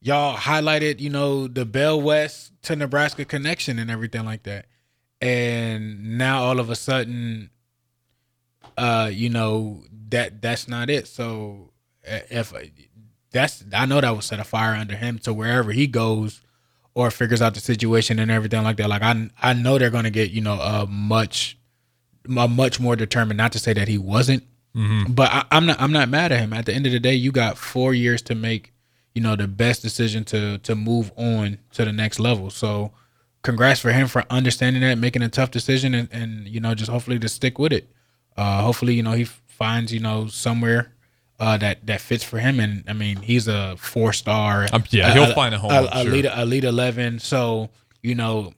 Y'all 0.00 0.36
highlighted, 0.36 1.00
you 1.00 1.10
know, 1.10 1.46
the 1.46 1.66
Bell 1.66 2.00
West 2.00 2.52
to 2.62 2.76
Nebraska 2.76 3.24
connection 3.24 3.78
and 3.78 3.90
everything 3.90 4.24
like 4.24 4.44
that. 4.44 4.66
And 5.20 6.16
now 6.16 6.44
all 6.44 6.60
of 6.60 6.70
a 6.70 6.76
sudden, 6.76 7.50
uh, 8.76 9.10
you 9.12 9.28
know, 9.28 9.82
that 10.10 10.40
that's 10.40 10.68
not 10.68 10.88
it. 10.88 11.06
So 11.08 11.72
uh, 12.10 12.20
if 12.30 12.54
that's 13.30 13.64
I 13.72 13.86
know 13.86 14.00
that 14.00 14.10
will 14.10 14.20
set 14.20 14.40
a 14.40 14.44
fire 14.44 14.74
under 14.74 14.96
him 14.96 15.18
to 15.20 15.32
wherever 15.32 15.72
he 15.72 15.86
goes 15.86 16.40
or 16.94 17.10
figures 17.10 17.42
out 17.42 17.54
the 17.54 17.60
situation 17.60 18.18
and 18.18 18.30
everything 18.30 18.62
like 18.62 18.76
that. 18.78 18.88
Like 18.88 19.02
I 19.02 19.30
I 19.40 19.52
know 19.52 19.78
they're 19.78 19.90
gonna 19.90 20.10
get, 20.10 20.30
you 20.30 20.40
know, 20.40 20.60
a 20.60 20.86
much 20.86 21.58
a 22.24 22.48
much 22.48 22.80
more 22.80 22.96
determined, 22.96 23.38
not 23.38 23.52
to 23.52 23.58
say 23.58 23.72
that 23.72 23.88
he 23.88 23.98
wasn't 23.98 24.44
but 25.08 25.30
I, 25.32 25.44
I'm 25.50 25.66
not. 25.66 25.80
I'm 25.80 25.92
not 25.92 26.08
mad 26.08 26.30
at 26.30 26.38
him. 26.38 26.52
At 26.52 26.66
the 26.66 26.72
end 26.74 26.86
of 26.86 26.92
the 26.92 27.00
day, 27.00 27.14
you 27.14 27.32
got 27.32 27.58
four 27.58 27.94
years 27.94 28.22
to 28.22 28.34
make, 28.34 28.72
you 29.14 29.22
know, 29.22 29.34
the 29.34 29.48
best 29.48 29.82
decision 29.82 30.24
to 30.26 30.58
to 30.58 30.74
move 30.76 31.10
on 31.16 31.58
to 31.72 31.84
the 31.84 31.92
next 31.92 32.20
level. 32.20 32.50
So, 32.50 32.92
congrats 33.42 33.80
for 33.80 33.90
him 33.90 34.06
for 34.06 34.24
understanding 34.30 34.82
that, 34.82 34.98
making 34.98 35.22
a 35.22 35.28
tough 35.28 35.50
decision, 35.50 35.94
and, 35.94 36.08
and 36.12 36.46
you 36.46 36.60
know, 36.60 36.74
just 36.74 36.90
hopefully 36.90 37.18
to 37.18 37.28
stick 37.28 37.58
with 37.58 37.72
it. 37.72 37.88
Uh, 38.36 38.62
hopefully, 38.62 38.94
you 38.94 39.02
know, 39.02 39.12
he 39.12 39.24
finds 39.24 39.92
you 39.92 40.00
know 40.00 40.28
somewhere 40.28 40.92
uh, 41.38 41.56
that 41.58 41.86
that 41.86 42.00
fits 42.00 42.24
for 42.24 42.38
him. 42.38 42.60
And 42.60 42.84
I 42.88 42.92
mean, 42.92 43.18
he's 43.18 43.48
a 43.48 43.76
four 43.76 44.12
star. 44.12 44.66
Um, 44.72 44.84
yeah, 44.90 45.12
he'll 45.12 45.34
find 45.34 45.54
a 45.54 45.58
home, 45.58 45.70
I'm 45.70 46.06
sure. 46.06 46.12
elite, 46.12 46.24
elite 46.24 46.64
eleven. 46.64 47.18
So 47.18 47.70
you 48.02 48.14
know, 48.14 48.52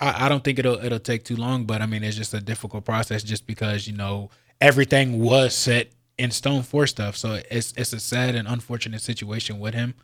I, 0.00 0.26
I 0.26 0.28
don't 0.28 0.42
think 0.42 0.58
it'll 0.58 0.82
it'll 0.84 0.98
take 0.98 1.24
too 1.24 1.36
long, 1.36 1.64
but 1.64 1.82
I 1.82 1.86
mean 1.86 2.02
it's 2.02 2.16
just 2.16 2.34
a 2.34 2.40
difficult 2.40 2.84
process 2.84 3.22
just 3.22 3.46
because 3.46 3.86
you 3.86 3.96
know 3.96 4.30
everything 4.60 5.20
was 5.20 5.54
set 5.54 5.88
in 6.18 6.30
stone 6.30 6.62
for 6.62 6.86
stuff. 6.86 7.16
So 7.16 7.40
it's 7.50 7.72
it's 7.76 7.92
a 7.92 8.00
sad 8.00 8.34
and 8.34 8.48
unfortunate 8.48 9.02
situation 9.02 9.58
with 9.58 9.74
him. 9.74 9.94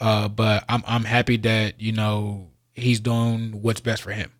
Uh, 0.00 0.28
but 0.28 0.64
I'm 0.68 0.82
I'm 0.86 1.04
happy 1.04 1.36
that 1.38 1.80
you 1.80 1.92
know 1.92 2.48
he's 2.74 3.00
doing 3.00 3.62
what's 3.62 3.80
best 3.80 4.02
for 4.02 4.12
him. 4.12 4.32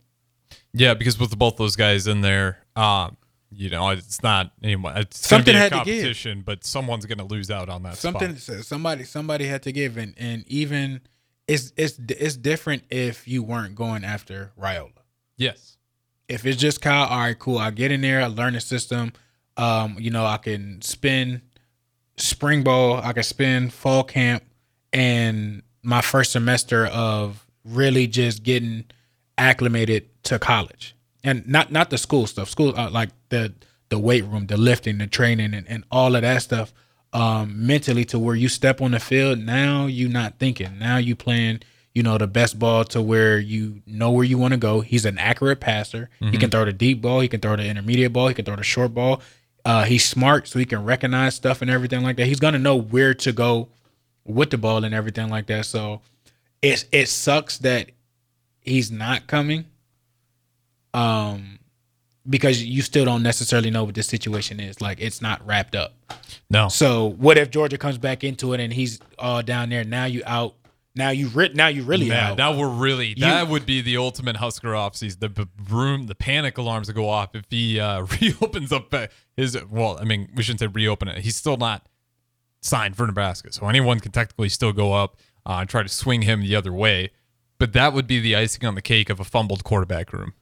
Yeah, 0.73 0.95
because 0.95 1.19
with 1.19 1.37
both 1.39 1.57
those 1.57 1.77
guys 1.77 2.07
in 2.07 2.21
there, 2.21 2.59
um, 2.77 3.17
you 3.51 3.71
know, 3.71 3.89
it's 3.91 4.23
not 4.23 4.53
anyone. 4.63 4.97
It's 4.99 5.27
Something 5.27 5.55
had 5.55 5.71
to 5.73 5.77
give. 5.85 5.85
competition, 5.87 6.43
but 6.45 6.65
someone's 6.65 7.07
going 7.07 7.19
to 7.19 7.25
lose 7.25 7.51
out 7.51 7.69
on 7.69 7.83
that 7.85 7.97
Something 7.97 8.37
spot. 8.37 8.65
somebody 8.65 9.05
somebody 9.05 9.47
had 9.47 9.63
to 9.63 9.73
give, 9.73 9.97
and 9.97 10.15
and 10.19 10.45
even 10.49 11.01
it's 11.47 11.73
it's 11.77 11.99
it's 12.09 12.37
different 12.37 12.83
if 12.91 13.27
you 13.27 13.43
weren't 13.43 13.75
going 13.75 14.05
after 14.05 14.53
Raiola. 14.61 14.91
Yes. 15.37 15.77
if 16.29 16.45
it's 16.45 16.61
just 16.61 16.83
Kyle, 16.83 17.07
all 17.07 17.19
right, 17.21 17.39
cool. 17.39 17.59
I 17.59 17.71
get 17.71 17.91
in 17.93 18.01
there, 18.03 18.21
I 18.23 18.27
learn 18.27 18.53
the 18.55 18.61
system. 18.61 19.13
Um, 19.57 19.97
you 19.99 20.11
know, 20.11 20.27
I 20.27 20.37
can 20.37 20.83
spin 20.83 21.41
spring 22.17 22.63
ball, 22.65 22.97
I 22.97 23.13
can 23.13 23.23
spin 23.23 23.71
fall 23.71 24.05
camp, 24.05 24.43
and 24.93 25.63
my 25.83 26.01
first 26.03 26.33
semester 26.33 26.87
of 26.87 27.47
really 27.65 28.07
just 28.07 28.43
getting 28.43 28.85
acclimated 29.39 30.09
to 30.25 30.39
college, 30.39 30.95
and 31.25 31.47
not 31.49 31.73
not 31.73 31.91
the 31.91 31.99
school 31.99 32.27
stuff, 32.27 32.51
school 32.51 32.75
uh, 32.79 32.91
like 32.91 33.11
the 33.29 33.55
the 33.89 33.99
weight 33.99 34.25
room, 34.25 34.47
the 34.47 34.57
lifting, 34.57 34.99
the 34.99 35.07
training, 35.07 35.55
and, 35.55 35.67
and 35.69 35.85
all 35.91 36.15
of 36.15 36.23
that 36.23 36.43
stuff. 36.43 36.73
Um, 37.11 37.67
mentally 37.67 38.05
to 38.07 38.19
where 38.19 38.35
you 38.35 38.51
step 38.51 38.83
on 38.83 38.91
the 38.91 39.01
field, 39.01 39.39
now 39.39 39.87
you're 39.87 40.11
not 40.11 40.39
thinking. 40.39 40.79
Now 40.79 40.99
you 40.99 41.17
playing 41.17 41.63
you 41.99 42.05
know, 42.05 42.17
the 42.17 42.29
best 42.29 42.61
ball 42.61 42.85
to 42.85 43.03
where 43.03 43.41
you 43.41 43.83
know 43.85 44.13
where 44.13 44.25
you 44.25 44.39
want 44.39 44.53
to 44.53 44.57
go. 44.57 44.83
He's 44.83 45.05
an 45.05 45.19
accurate 45.19 45.59
passer. 45.59 46.11
He 46.31 46.39
can 46.39 46.49
throw 46.49 46.65
the 46.65 46.73
deep 46.73 47.03
ball. 47.03 47.19
He 47.19 47.27
can 47.27 47.41
throw 47.41 47.57
the 47.57 47.67
intermediate 47.67 48.13
ball. 48.13 48.29
He 48.29 48.35
can 48.35 48.45
throw 48.45 48.55
the 48.55 48.63
short 48.63 48.95
ball. 48.95 49.21
Uh, 49.65 49.83
he's 49.83 50.05
smart, 50.05 50.47
so 50.47 50.61
he 50.61 50.65
can 50.65 50.85
recognize 50.85 51.35
stuff 51.35 51.61
and 51.61 51.69
everything 51.69 52.05
like 52.05 52.17
that. 52.19 52.27
He's 52.27 52.39
gonna 52.39 52.61
know 52.61 52.77
where 52.77 53.15
to 53.15 53.33
go 53.33 53.69
with 54.25 54.51
the 54.51 54.59
ball 54.59 54.85
and 54.85 54.95
everything 54.95 55.29
like 55.29 55.47
that. 55.47 55.67
So 55.67 56.01
it 56.63 56.85
it 56.93 57.09
sucks 57.09 57.59
that 57.59 57.91
he's 58.61 58.93
not 58.93 59.27
coming. 59.27 59.65
Um, 60.95 61.58
because 62.29 62.63
you 62.63 62.83
still 62.83 63.05
don't 63.05 63.23
necessarily 63.23 63.71
know 63.71 63.85
what 63.85 63.95
the 63.95 64.03
situation 64.03 64.61
is. 64.61 64.81
Like 64.81 65.01
it's 65.01 65.23
not 65.23 65.45
wrapped 65.47 65.75
up. 65.75 65.95
No. 66.51 66.69
So 66.69 67.07
what 67.07 67.39
if 67.39 67.51
Georgia 67.51 67.79
comes 67.79 67.99
back 67.99 68.25
into 68.25 68.53
it 68.53 68.61
and 68.61 68.73
he's 68.73 69.01
all 69.19 69.43
down 69.43 69.71
there? 69.71 69.85
Now 69.85 70.05
you 70.05 70.23
out. 70.27 70.55
Now 70.95 71.11
you 71.11 71.29
ri- 71.29 71.53
now 71.55 71.69
you 71.69 71.85
really 71.85 72.09
Man, 72.09 72.33
out. 72.33 72.37
that 72.39 72.57
we're 72.57 72.69
really 72.69 73.15
that 73.15 73.47
would 73.47 73.65
be 73.65 73.81
the 73.81 73.97
ultimate 73.99 74.37
Husker 74.37 74.71
offseason. 74.71 75.21
The 75.21 75.29
b- 75.29 75.47
room, 75.71 76.07
the 76.07 76.17
panic 76.17 76.59
alarms 76.59 76.89
that 76.89 76.95
go 76.95 77.09
off 77.09 77.37
if 77.37 77.45
he 77.51 77.79
uh, 77.79 78.05
reopens 78.21 78.73
up 78.73 78.93
uh, 78.93 79.07
his. 79.37 79.57
Well, 79.71 79.97
I 80.01 80.05
mean, 80.05 80.29
we 80.35 80.43
shouldn't 80.43 80.59
say 80.61 80.67
reopen 80.67 81.07
it. 81.07 81.19
He's 81.19 81.37
still 81.37 81.57
not 81.57 81.87
signed 82.63 82.97
for 82.97 83.07
Nebraska, 83.07 83.53
so 83.53 83.69
anyone 83.69 84.01
can 84.01 84.11
technically 84.11 84.49
still 84.49 84.73
go 84.73 84.93
up 84.93 85.17
uh, 85.47 85.59
and 85.61 85.69
try 85.69 85.85
to 85.85 85.89
swing 85.89 86.23
him 86.23 86.41
the 86.43 86.57
other 86.57 86.73
way. 86.73 87.11
But 87.59 87.73
that 87.75 87.93
would 87.93 88.09
be 88.09 88.19
the 88.19 88.35
icing 88.35 88.65
on 88.67 88.75
the 88.75 88.83
cake 88.83 89.09
of 89.09 89.21
a 89.21 89.25
fumbled 89.25 89.63
quarterback 89.63 90.13
room, 90.13 90.35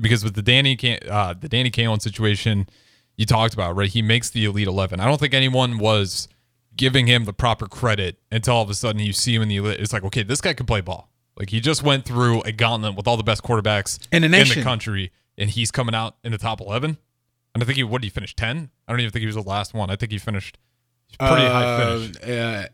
because 0.00 0.24
with 0.24 0.34
the 0.34 0.42
Danny 0.42 0.76
Can- 0.76 1.00
uh, 1.08 1.34
the 1.38 1.48
Danny 1.48 1.70
Kaelin 1.70 2.00
situation 2.00 2.68
you 3.16 3.26
talked 3.26 3.52
about, 3.54 3.76
right? 3.76 3.88
He 3.90 4.02
makes 4.02 4.30
the 4.30 4.44
elite 4.46 4.66
eleven. 4.68 4.98
I 5.00 5.04
don't 5.06 5.18
think 5.20 5.34
anyone 5.34 5.78
was 5.78 6.28
giving 6.76 7.06
him 7.06 7.24
the 7.26 7.32
proper 7.32 7.66
credit 7.66 8.18
until 8.32 8.54
all 8.54 8.62
of 8.62 8.70
a 8.70 8.74
sudden 8.74 9.00
you 9.02 9.12
see 9.12 9.34
him 9.34 9.42
in 9.42 9.48
the 9.48 9.56
elite. 9.56 9.80
It's 9.80 9.92
like, 9.92 10.04
okay, 10.04 10.22
this 10.22 10.40
guy 10.40 10.54
can 10.54 10.64
play 10.66 10.80
ball. 10.80 11.10
Like 11.38 11.50
he 11.50 11.60
just 11.60 11.82
went 11.82 12.04
through 12.04 12.42
a 12.42 12.52
gauntlet 12.52 12.94
with 12.96 13.06
all 13.06 13.16
the 13.16 13.22
best 13.22 13.42
quarterbacks 13.42 13.98
In 14.12 14.22
the 14.22 14.26
in 14.38 14.48
the 14.48 14.62
country, 14.62 15.10
and 15.38 15.50
he's 15.50 15.70
coming 15.70 15.94
out 15.94 16.16
in 16.24 16.32
the 16.32 16.38
top 16.38 16.60
eleven. 16.60 16.96
And 17.54 17.62
I 17.62 17.66
think 17.66 17.76
he 17.76 17.84
what 17.84 18.00
did 18.02 18.06
he 18.06 18.10
finish 18.10 18.34
ten? 18.34 18.70
I 18.88 18.92
don't 18.92 19.00
even 19.00 19.10
think 19.12 19.20
he 19.20 19.26
was 19.26 19.36
the 19.36 19.42
last 19.42 19.74
one. 19.74 19.90
I 19.90 19.96
think 19.96 20.12
he 20.12 20.18
finished 20.18 20.58
pretty 21.18 21.42
high 21.46 21.64
Uh, 21.64 21.98
finish. 22.00 22.16
uh, 22.28 22.66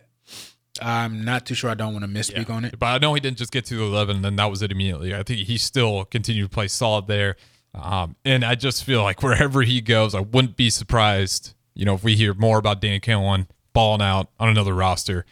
I'm 0.83 1.25
not 1.25 1.47
too 1.47 1.55
sure. 1.55 1.71
I 1.71 1.75
don't 1.75 1.93
want 1.93 2.05
to 2.05 2.11
misspeak 2.11 2.51
on 2.51 2.65
it. 2.65 2.79
But 2.79 2.87
I 2.87 2.99
know 2.99 3.15
he 3.15 3.21
didn't 3.21 3.39
just 3.39 3.53
get 3.53 3.65
to 3.67 3.77
the 3.77 3.83
11 3.83 4.17
and 4.17 4.25
then 4.25 4.37
that 4.37 4.51
was 4.51 4.63
it 4.63 4.73
immediately. 4.73 5.15
I 5.15 5.23
think 5.23 5.41
he 5.41 5.59
still 5.59 6.05
continued 6.05 6.45
to 6.45 6.49
play 6.49 6.69
solid 6.69 7.07
there. 7.07 7.37
Um, 7.75 8.17
and 8.25 8.45
I 8.45 8.55
just 8.55 8.85
feel 8.85 9.03
like 9.03 9.23
wherever 9.23 9.63
he 9.63 9.81
goes, 9.81 10.15
I 10.15 10.21
wouldn't 10.21 10.57
be 10.57 10.71
surprised, 10.71 11.55
you 11.75 11.85
know, 11.85 11.95
if 11.95 12.03
we 12.03 12.17
hear 12.17 12.35
more 12.35 12.59
about 12.59 12.81
Danny 12.81 13.01
Kaelin 13.01 13.49
balling 13.73 14.03
out 14.03 14.31
on 14.41 14.49
another 14.49 14.75
roster. 14.75 15.27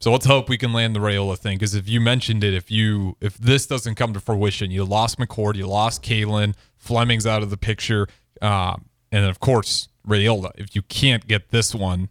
So 0.00 0.12
let's 0.12 0.26
hope 0.26 0.48
we 0.48 0.58
can 0.58 0.72
land 0.72 0.94
the 0.94 1.00
Raiola 1.00 1.38
thing. 1.38 1.56
Because 1.56 1.74
if 1.74 1.88
you 1.88 2.00
mentioned 2.00 2.44
it, 2.44 2.52
if 2.52 2.70
you 2.70 3.16
if 3.20 3.38
this 3.38 3.66
doesn't 3.66 3.94
come 3.94 4.12
to 4.12 4.20
fruition, 4.20 4.70
you 4.70 4.84
lost 4.84 5.18
McCord, 5.18 5.54
you 5.54 5.66
lost 5.66 6.02
Kaelin, 6.02 6.54
Fleming's 6.76 7.26
out 7.26 7.42
of 7.42 7.50
the 7.50 7.56
picture, 7.56 8.08
um, 8.42 8.86
and 9.10 9.22
then 9.22 9.30
of 9.30 9.40
course 9.40 9.88
Raiola. 10.06 10.50
If 10.56 10.74
you 10.76 10.82
can't 10.82 11.26
get 11.26 11.50
this 11.50 11.74
one, 11.74 12.10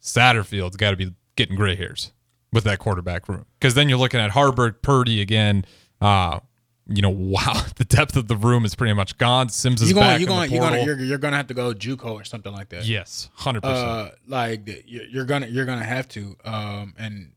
Satterfield's 0.00 0.76
got 0.76 0.90
to 0.90 0.96
be 0.96 1.12
getting 1.36 1.56
gray 1.56 1.76
hairs. 1.76 2.12
with 2.52 2.64
that 2.64 2.78
quarterback 2.78 3.28
room. 3.28 3.46
Because 3.58 3.74
then 3.74 3.88
you're 3.88 3.98
looking 3.98 4.20
at 4.20 4.30
Haarberg, 4.30 4.80
Purdy 4.82 5.20
again. 5.20 5.64
Uh, 6.00 6.40
you 6.86 7.02
know, 7.02 7.10
wow, 7.34 7.64
the 7.76 7.84
depth 7.84 8.14
of 8.16 8.28
the 8.28 8.36
room 8.36 8.64
is 8.64 8.74
pretty 8.74 8.92
much 8.94 9.16
gone. 9.18 9.48
Sims 9.48 9.82
is 9.82 9.90
You're 9.90 9.98
back 10.00 10.20
going, 10.20 10.20
you're 10.20 10.28
going, 10.28 10.50
you're 10.52 10.60
going, 10.60 10.84
you're, 10.84 11.00
you're 11.00 11.18
going 11.18 11.32
to 11.32 11.36
have 11.36 11.46
to 11.48 11.54
go 11.54 11.72
JUCO 11.72 12.12
or 12.12 12.24
something 12.24 12.52
like 12.52 12.68
that. 12.68 12.84
yes, 12.84 13.28
hundred 13.34 13.62
percent. 13.62 13.88
uh, 13.88 14.10
like 14.28 14.84
you're 14.86 15.04
you're 15.04 15.24
gonna 15.24 15.46
you're 15.46 15.64
gonna 15.64 15.82
have 15.84 16.06
to, 16.10 16.36
um, 16.44 16.94
and 16.98 17.32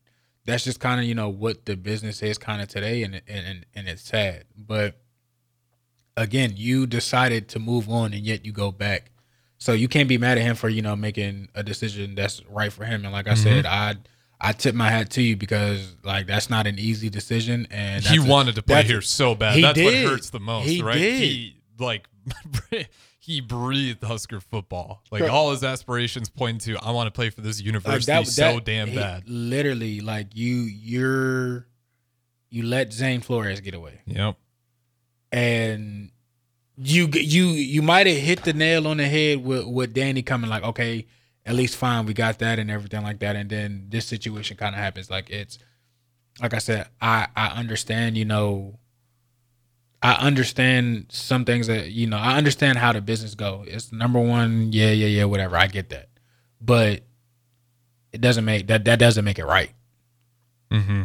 that's 0.45 0.63
just 0.65 0.79
kind 0.79 0.99
of 0.99 1.05
you 1.05 1.15
know 1.15 1.29
what 1.29 1.65
the 1.65 1.75
business 1.77 2.21
is 2.21 2.37
kind 2.37 2.61
of 2.61 2.67
today, 2.67 3.03
and 3.03 3.21
and 3.27 3.65
and 3.73 3.87
it's 3.87 4.03
sad, 4.03 4.43
but 4.55 4.97
again, 6.15 6.53
you 6.55 6.85
decided 6.87 7.47
to 7.49 7.59
move 7.59 7.89
on, 7.89 8.13
and 8.13 8.23
yet 8.23 8.45
you 8.45 8.51
go 8.51 8.71
back, 8.71 9.11
so 9.57 9.73
you 9.73 9.87
can't 9.87 10.09
be 10.09 10.17
mad 10.17 10.37
at 10.37 10.43
him 10.43 10.55
for 10.55 10.69
you 10.69 10.81
know 10.81 10.95
making 10.95 11.49
a 11.55 11.63
decision 11.63 12.15
that's 12.15 12.41
right 12.49 12.71
for 12.71 12.85
him, 12.85 13.03
and 13.03 13.13
like 13.13 13.27
I 13.27 13.31
mm-hmm. 13.31 13.43
said, 13.43 13.65
I. 13.65 13.95
I 14.39 14.51
tip 14.51 14.75
my 14.75 14.91
hat 14.91 15.09
to 15.13 15.21
you 15.23 15.35
because 15.35 15.95
like 16.03 16.27
that's 16.27 16.47
not 16.47 16.67
an 16.67 16.77
easy 16.77 17.09
decision, 17.09 17.65
and 17.71 18.03
he 18.03 18.17
a- 18.17 18.23
wanted 18.23 18.53
to 18.53 18.61
play 18.61 18.83
here 18.83 19.01
so 19.01 19.33
bad. 19.33 19.55
He 19.55 19.63
That's 19.63 19.73
did. 19.73 19.85
what 20.05 20.11
hurts 20.13 20.29
the 20.29 20.39
most, 20.39 20.67
He 20.67 20.79
right? 20.83 20.93
did. 20.93 21.23
He 21.23 21.57
like 21.79 22.07
he 23.19 23.41
breathed 23.41 24.03
Husker 24.03 24.39
football. 24.39 25.01
Like 25.09 25.23
all 25.23 25.49
his 25.49 25.63
aspirations 25.63 26.29
point 26.29 26.61
to, 26.61 26.77
I 26.77 26.91
want 26.91 27.07
to 27.07 27.11
play 27.11 27.31
for 27.31 27.41
this 27.41 27.59
university 27.59 28.11
that- 28.11 28.27
so 28.27 28.55
that- 28.55 28.65
damn 28.65 28.93
bad. 28.93 29.23
Literally, 29.27 30.01
like 30.01 30.27
you, 30.35 30.53
you're, 30.53 31.65
you 32.51 32.63
let 32.63 32.93
Zane 32.93 33.21
Flores 33.21 33.59
get 33.59 33.73
away, 33.73 34.01
Yep. 34.05 34.37
and 35.31 36.11
you, 36.77 37.07
you, 37.11 37.45
you 37.47 37.81
might 37.81 38.07
have 38.07 38.17
hit 38.17 38.43
the 38.43 38.53
nail 38.53 38.87
on 38.87 38.97
the 38.97 39.07
head 39.07 39.43
with 39.43 39.65
with 39.65 39.93
Danny 39.93 40.21
coming. 40.21 40.49
Like, 40.49 40.63
okay, 40.63 41.07
at 41.45 41.55
least 41.55 41.77
fine, 41.77 42.05
we 42.05 42.13
got 42.13 42.39
that 42.39 42.59
and 42.59 42.69
everything 42.69 43.03
like 43.03 43.19
that. 43.19 43.35
And 43.35 43.49
then 43.49 43.85
this 43.89 44.05
situation 44.05 44.57
kind 44.57 44.75
of 44.75 44.79
happens. 44.79 45.09
Like 45.09 45.29
it's, 45.29 45.57
like 46.41 46.53
I 46.53 46.59
said, 46.59 46.87
I 47.01 47.27
I 47.35 47.47
understand. 47.47 48.17
You 48.17 48.25
know, 48.25 48.79
I 50.01 50.13
understand 50.13 51.07
some 51.09 51.45
things 51.45 51.67
that 51.67 51.91
you 51.91 52.05
know. 52.05 52.17
I 52.17 52.37
understand 52.37 52.77
how 52.77 52.91
the 52.91 53.01
business 53.01 53.33
go. 53.33 53.63
It's 53.65 53.91
number 53.91 54.19
one. 54.19 54.71
Yeah, 54.71 54.91
yeah, 54.91 55.07
yeah. 55.07 55.23
Whatever. 55.23 55.57
I 55.57 55.67
get 55.67 55.89
that, 55.89 56.09
but 56.61 57.03
it 58.11 58.21
doesn't 58.21 58.45
make 58.45 58.67
that 58.67 58.85
that 58.85 58.99
doesn't 58.99 59.25
make 59.25 59.39
it 59.39 59.45
right. 59.45 59.71
Mm-hmm. 60.71 61.03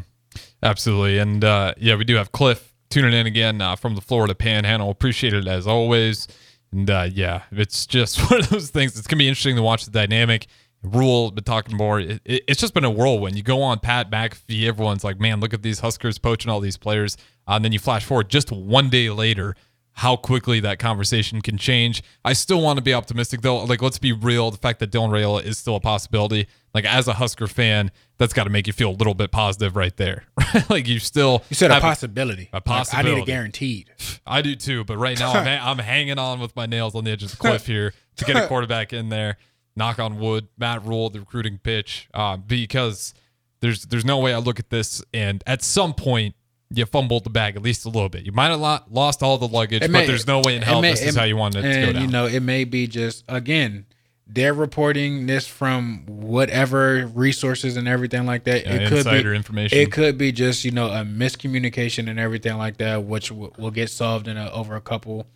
Absolutely. 0.62 1.18
And 1.18 1.44
uh, 1.44 1.74
yeah, 1.78 1.96
we 1.96 2.04
do 2.04 2.16
have 2.16 2.32
Cliff 2.32 2.71
tuning 2.92 3.12
in 3.12 3.26
again 3.26 3.60
uh, 3.60 3.74
from 3.76 3.94
the 3.94 4.00
Florida 4.00 4.34
Panhandle. 4.34 4.90
Appreciate 4.90 5.34
it 5.34 5.46
as 5.48 5.66
always. 5.66 6.28
And 6.70 6.88
uh, 6.88 7.08
yeah, 7.12 7.42
it's 7.50 7.86
just 7.86 8.18
one 8.30 8.40
of 8.40 8.48
those 8.50 8.70
things. 8.70 8.96
It's 8.98 9.06
gonna 9.06 9.18
be 9.18 9.28
interesting 9.28 9.56
to 9.56 9.62
watch 9.62 9.84
the 9.84 9.90
dynamic. 9.90 10.46
Rhule 10.84 11.30
been 11.30 11.44
talking 11.44 11.76
more. 11.76 12.00
It, 12.00 12.20
it- 12.24 12.42
it's 12.48 12.60
just 12.60 12.74
been 12.74 12.84
a 12.84 12.90
whirlwind. 12.90 13.36
You 13.36 13.42
go 13.42 13.62
on 13.62 13.78
Pat 13.78 14.10
McAfee, 14.10 14.66
everyone's 14.66 15.04
like, 15.04 15.20
"Man, 15.20 15.38
look 15.40 15.54
at 15.54 15.62
these 15.62 15.80
Huskers 15.80 16.18
poaching 16.18 16.50
all 16.50 16.60
these 16.60 16.76
players." 16.76 17.16
Uh, 17.46 17.52
and 17.52 17.64
then 17.64 17.72
you 17.72 17.78
flash 17.78 18.04
forward 18.04 18.28
just 18.28 18.50
one 18.52 18.88
day 18.90 19.08
later, 19.10 19.54
how 19.96 20.16
quickly 20.16 20.58
that 20.60 20.78
conversation 20.78 21.42
can 21.42 21.58
change. 21.58 22.02
I 22.24 22.32
still 22.32 22.60
want 22.62 22.78
to 22.78 22.82
be 22.82 22.94
optimistic 22.94 23.42
though. 23.42 23.62
Like, 23.64 23.82
let's 23.82 23.98
be 23.98 24.12
real. 24.12 24.50
The 24.50 24.56
fact 24.58 24.80
that 24.80 24.90
Dylan 24.90 25.10
Raiola 25.10 25.44
is 25.44 25.58
still 25.58 25.76
a 25.76 25.80
possibility, 25.80 26.46
like 26.74 26.84
as 26.86 27.08
a 27.08 27.14
Husker 27.14 27.46
fan, 27.46 27.90
that's 28.16 28.32
got 28.32 28.44
to 28.44 28.50
make 28.50 28.66
you 28.66 28.72
feel 28.72 28.90
a 28.90 28.96
little 28.96 29.12
bit 29.14 29.30
positive 29.30 29.76
right 29.76 29.94
there. 29.96 30.24
like 30.70 30.88
you 30.88 30.98
still 30.98 31.42
You 31.50 31.56
said 31.56 31.70
a 31.70 31.80
possibility. 31.80 32.48
A 32.52 32.56
Like, 32.56 32.62
I 32.68 32.70
need 32.70 32.78
possibility. 32.78 33.20
a 33.22 33.24
guaranteed. 33.26 33.90
I 34.26 34.40
do 34.40 34.54
too, 34.56 34.84
but 34.84 34.96
right 34.96 35.18
now 35.18 35.32
I'm, 35.32 35.46
ha- 35.58 35.70
I'm 35.70 35.78
hanging 35.78 36.18
on 36.18 36.40
with 36.40 36.56
my 36.56 36.64
nails 36.66 36.94
on 36.94 37.04
the 37.04 37.10
edge 37.10 37.22
of 37.22 37.30
the 37.30 37.36
cliff 37.36 37.66
here 37.66 37.92
to 38.16 38.24
get 38.24 38.36
a 38.36 38.46
quarterback 38.48 38.92
in 38.94 39.10
there. 39.10 39.36
Knock 39.76 39.98
on 39.98 40.18
wood. 40.18 40.48
Matt 40.58 40.84
Rhule, 40.86 41.10
the 41.10 41.20
recruiting 41.20 41.58
pitch, 41.58 42.08
uh, 42.14 42.36
because 42.38 43.14
there's 43.60 43.84
there's 43.84 44.04
no 44.04 44.18
way 44.18 44.32
I 44.34 44.38
look 44.38 44.58
at 44.58 44.70
this 44.70 45.02
and 45.14 45.42
at 45.46 45.62
some 45.62 45.94
point 45.94 46.34
you 46.74 46.86
fumbled 46.86 47.24
the 47.24 47.30
bag 47.30 47.56
at 47.56 47.62
least 47.62 47.84
a 47.84 47.88
little 47.88 48.08
bit. 48.08 48.24
You 48.24 48.32
might 48.32 48.48
have 48.50 48.60
lost 48.90 49.22
all 49.22 49.38
the 49.38 49.48
luggage, 49.48 49.82
It 49.82 49.92
but 49.92 50.06
there's 50.06 50.26
no 50.26 50.40
way 50.40 50.56
in 50.56 50.62
hell 50.62 50.80
may- 50.80 50.90
this 50.92 51.02
is 51.02 51.16
it- 51.16 51.18
how 51.18 51.24
you 51.24 51.36
wanted 51.36 51.64
it 51.64 51.72
to 51.74 51.86
go 51.86 51.92
down. 51.92 52.02
you 52.02 52.08
know, 52.08 52.26
it 52.26 52.40
may 52.40 52.64
be 52.64 52.86
just 52.86 53.24
again, 53.28 53.86
they're 54.26 54.54
reporting 54.54 55.26
this 55.26 55.46
from 55.46 56.06
whatever 56.06 57.06
resources 57.14 57.76
and 57.76 57.86
everything 57.86 58.24
like 58.24 58.44
that. 58.44 58.64
Yeah, 58.64 58.74
it 58.74 58.88
could 58.88 58.98
insider 58.98 59.30
be 59.32 59.36
information. 59.36 59.78
It 59.78 59.92
could 59.92 60.16
be 60.16 60.32
just 60.32 60.64
you 60.64 60.70
know 60.70 60.86
a 60.88 61.04
miscommunication 61.04 62.08
and 62.08 62.18
everything 62.18 62.56
like 62.56 62.78
that, 62.78 63.04
which 63.04 63.28
w- 63.28 63.52
will 63.58 63.70
get 63.70 63.90
solved 63.90 64.28
in 64.28 64.36
a, 64.38 64.50
over 64.50 64.74
a 64.74 64.80
couple, 64.80 65.26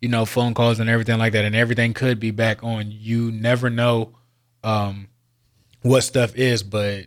you 0.00 0.08
know, 0.08 0.24
phone 0.24 0.54
calls 0.54 0.78
and 0.78 0.88
everything 0.88 1.18
like 1.18 1.32
that, 1.32 1.44
and 1.44 1.56
everything 1.56 1.94
could 1.94 2.20
be 2.20 2.30
back 2.30 2.62
on. 2.62 2.92
You 2.92 3.32
never 3.32 3.70
know 3.70 4.12
um, 4.62 5.08
what 5.82 6.02
stuff 6.02 6.36
is, 6.36 6.62
but 6.62 7.06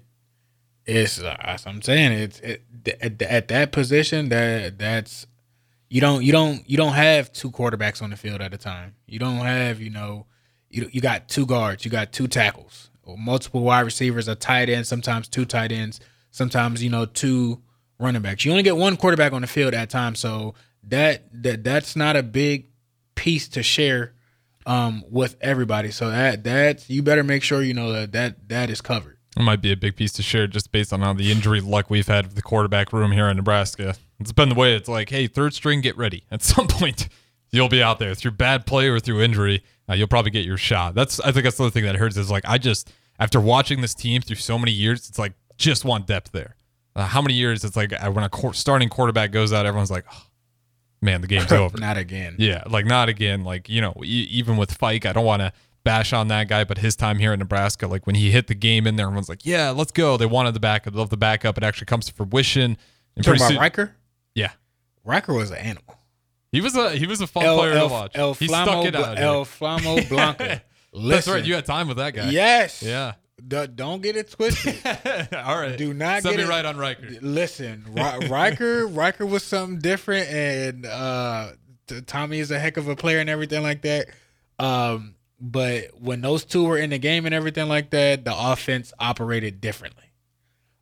it's 0.92 1.22
uh, 1.22 1.36
as 1.40 1.66
I'm 1.66 1.82
saying 1.82 2.12
it's 2.12 2.40
it, 2.42 2.64
at, 3.02 3.22
at 3.22 3.48
that 3.48 3.72
position 3.72 4.30
that 4.30 4.78
that's 4.78 5.26
you 5.90 6.02
don't 6.02 6.24
you 6.24 6.32
don't 6.32 6.70
you 6.70 6.78
don't 6.78 6.94
have 6.94 7.32
two 7.32 7.52
quarterbacks 7.52 8.02
on 8.02 8.10
the 8.10 8.18
field 8.18 8.42
at 8.42 8.54
a 8.54 8.58
time. 8.58 8.96
You 9.08 9.20
don't 9.20 9.38
have 9.38 9.80
you 9.80 9.90
know 9.90 10.26
you 10.70 10.90
you 10.92 11.02
got 11.02 11.28
two 11.30 11.46
guards, 11.46 11.86
you 11.86 11.92
got 11.92 12.12
two 12.12 12.28
tackles, 12.28 12.90
multiple 13.06 13.62
wide 13.62 13.82
receivers, 13.82 14.28
a 14.28 14.36
tight 14.36 14.70
end, 14.70 14.86
sometimes 14.86 15.28
two 15.28 15.46
tight 15.46 15.72
ends, 15.72 16.00
sometimes 16.32 16.84
you 16.84 16.90
know 16.90 17.06
two 17.06 17.62
running 18.00 18.22
backs. 18.22 18.44
You 18.44 18.52
only 18.52 18.64
get 18.64 18.78
one 18.78 18.98
quarterback 18.98 19.34
on 19.34 19.42
the 19.42 19.48
field 19.48 19.74
at 19.74 19.84
a 19.84 19.88
time, 19.88 20.16
so 20.16 20.56
that 20.84 21.24
that 21.44 21.64
that's 21.64 21.96
not 21.96 22.16
a 22.16 22.24
big 22.24 22.68
piece 23.16 23.48
to 23.50 23.64
share 23.64 24.14
um 24.66 25.04
with 25.10 25.38
everybody. 25.40 25.92
So 25.92 26.10
that 26.10 26.44
that 26.44 26.90
you 26.90 27.02
better 27.02 27.24
make 27.24 27.44
sure 27.44 27.62
you 27.62 27.74
know 27.74 27.94
that 27.94 28.12
that 28.12 28.50
that 28.50 28.70
is 28.70 28.82
covered. 28.82 29.18
It 29.38 29.44
might 29.44 29.62
be 29.62 29.72
a 29.72 29.78
big 29.78 29.96
piece 29.96 30.12
to 30.14 30.24
share 30.24 30.46
just 30.48 30.72
based 30.72 30.92
on 30.92 31.02
how 31.02 31.14
the 31.14 31.32
injury 31.32 31.62
luck 31.62 31.90
we've 31.90 32.08
had 32.08 32.26
with 32.26 32.36
the 32.36 32.42
quarterback 32.42 32.92
room 32.92 33.12
here 33.12 33.30
in 33.30 33.38
Nebraska. 33.38 33.96
It's 34.20 34.34
been 34.34 34.50
the 34.50 34.56
way 34.56 34.76
it's 34.76 34.90
like, 34.90 35.10
hey, 35.10 35.28
third 35.28 35.54
string, 35.54 35.80
get 35.82 35.98
ready. 35.98 36.26
At 36.32 36.44
some 36.44 36.68
point, 36.68 37.08
you'll 37.52 37.70
be 37.70 37.82
out 37.82 38.00
there 38.00 38.14
through 38.14 38.32
bad 38.32 38.66
play 38.66 38.88
or 38.90 39.00
through 39.00 39.22
injury. 39.22 39.64
Uh, 39.90 39.94
you'll 39.94 40.08
probably 40.08 40.32
get 40.32 40.46
your 40.46 40.58
shot. 40.58 40.96
That's 40.96 41.20
I 41.22 41.32
think 41.32 41.46
that's 41.46 41.58
the 41.58 41.64
other 41.64 41.72
thing 41.72 41.86
that 41.86 41.96
hurts 41.96 42.18
is 42.18 42.30
like 42.30 42.44
I 42.48 42.58
just 42.58 42.92
after 43.20 43.40
watching 43.40 43.82
this 43.82 43.94
team 43.94 44.22
through 44.22 44.38
so 44.38 44.58
many 44.60 44.72
years, 44.72 45.08
it's 45.08 45.20
like 45.20 45.34
just 45.58 45.86
want 45.86 46.08
depth 46.08 46.32
there. 46.32 46.56
Uh, 46.96 47.06
how 47.06 47.22
many 47.22 47.34
years 47.34 47.64
it's 47.64 47.78
like 47.78 47.94
uh, 47.94 48.12
when 48.12 48.24
a 48.26 48.54
starting 48.54 48.90
quarterback 48.90 49.32
goes 49.32 49.54
out, 49.54 49.66
everyone's 49.66 49.92
like, 49.92 50.06
oh, 50.12 50.24
man, 51.02 51.22
the 51.22 51.28
game's 51.28 51.52
over. 51.52 51.78
Not 51.78 51.98
again. 51.98 52.36
Yeah, 52.38 52.64
like 52.70 52.86
not 52.86 53.08
again. 53.10 53.44
Like 53.44 53.70
you 53.70 53.80
know, 53.80 53.94
e- 54.04 54.28
even 54.30 54.58
with 54.58 54.78
Fyfe, 54.78 55.06
I 55.06 55.14
don't 55.14 55.26
want 55.26 55.42
to 55.42 55.54
bash 55.84 56.14
on 56.14 56.28
that 56.30 56.48
guy, 56.48 56.64
but 56.64 56.78
his 56.80 56.96
time 56.96 57.20
here 57.20 57.34
in 57.34 57.40
Nebraska, 57.40 57.88
like 57.88 58.06
when 58.06 58.16
he 58.16 58.32
hit 58.32 58.48
the 58.48 58.56
game 58.56 58.86
in 58.88 58.96
there, 58.96 59.06
everyone's 59.08 59.30
like, 59.30 59.46
"Yeah, 59.46 59.70
let's 59.72 59.92
go." 59.92 60.18
They 60.18 60.26
wanted 60.26 60.54
the 60.54 60.60
backup, 60.60 60.96
love 60.96 61.10
the 61.10 61.18
backup. 61.18 61.58
It 61.58 61.64
actually 61.64 61.86
comes 61.88 62.06
to 62.08 62.14
fruition. 62.14 62.78
And 63.16 63.26
Talking 63.26 63.42
about 63.42 63.50
soon- 63.50 63.58
Ryker? 63.60 63.96
yeah, 64.36 64.52
Ryker 65.04 65.34
was 65.34 65.52
an 65.52 65.58
animal. 65.58 65.98
he 66.52 66.62
was 66.62 66.76
a 66.76 66.92
he 66.92 67.06
was 67.08 67.22
a 67.22 67.28
fun 67.28 67.44
El, 67.46 67.58
player 67.58 67.74
El, 67.74 67.88
to 67.88 67.94
watch. 67.94 68.12
El 68.16 68.34
he 68.36 68.48
Flamo, 68.48 68.64
stuck 68.66 68.86
it 68.86 68.96
out. 68.96 69.18
El. 69.20 69.46
Flamo. 69.46 69.96
Listen, 70.94 71.10
That's 71.10 71.28
right. 71.28 71.46
You 71.46 71.56
had 71.56 71.66
time 71.66 71.88
with 71.88 71.98
that 71.98 72.14
guy. 72.14 72.30
yes. 72.32 72.84
Yeah. 72.84 73.14
D- 73.48 73.66
don't 73.74 74.02
get 74.04 74.16
it 74.18 74.30
twisted. 74.30 74.76
All 75.34 75.58
right. 75.60 75.76
Do 75.78 75.94
not 75.94 76.22
set 76.22 76.32
get 76.32 76.38
me 76.38 76.44
it- 76.44 76.50
right 76.50 76.64
on 76.66 76.78
Ryker. 76.78 77.08
Listen, 77.22 77.86
Ri- 77.96 78.28
Ryker, 78.30 78.86
Ryker 78.88 79.26
was 79.26 79.42
something 79.44 79.80
different, 79.80 80.30
and 80.30 80.86
uh, 80.86 81.52
t- 81.88 82.02
Tommy 82.02 82.40
is 82.40 82.52
a 82.52 82.60
heck 82.60 82.78
of 82.78 82.88
a 82.88 82.96
player 82.96 83.20
and 83.20 83.30
everything 83.30 83.64
like 83.64 83.82
that. 83.84 84.08
Um, 84.60 85.16
but 85.42 85.86
when 86.00 86.22
those 86.22 86.46
two 86.46 86.64
were 86.64 86.78
in 86.78 86.92
the 86.92 87.00
game 87.00 87.26
and 87.26 87.34
everything 87.34 87.68
like 87.68 87.90
that, 87.90 88.24
the 88.24 88.34
offense 88.36 88.94
operated 89.00 89.60
differently. 89.60 90.04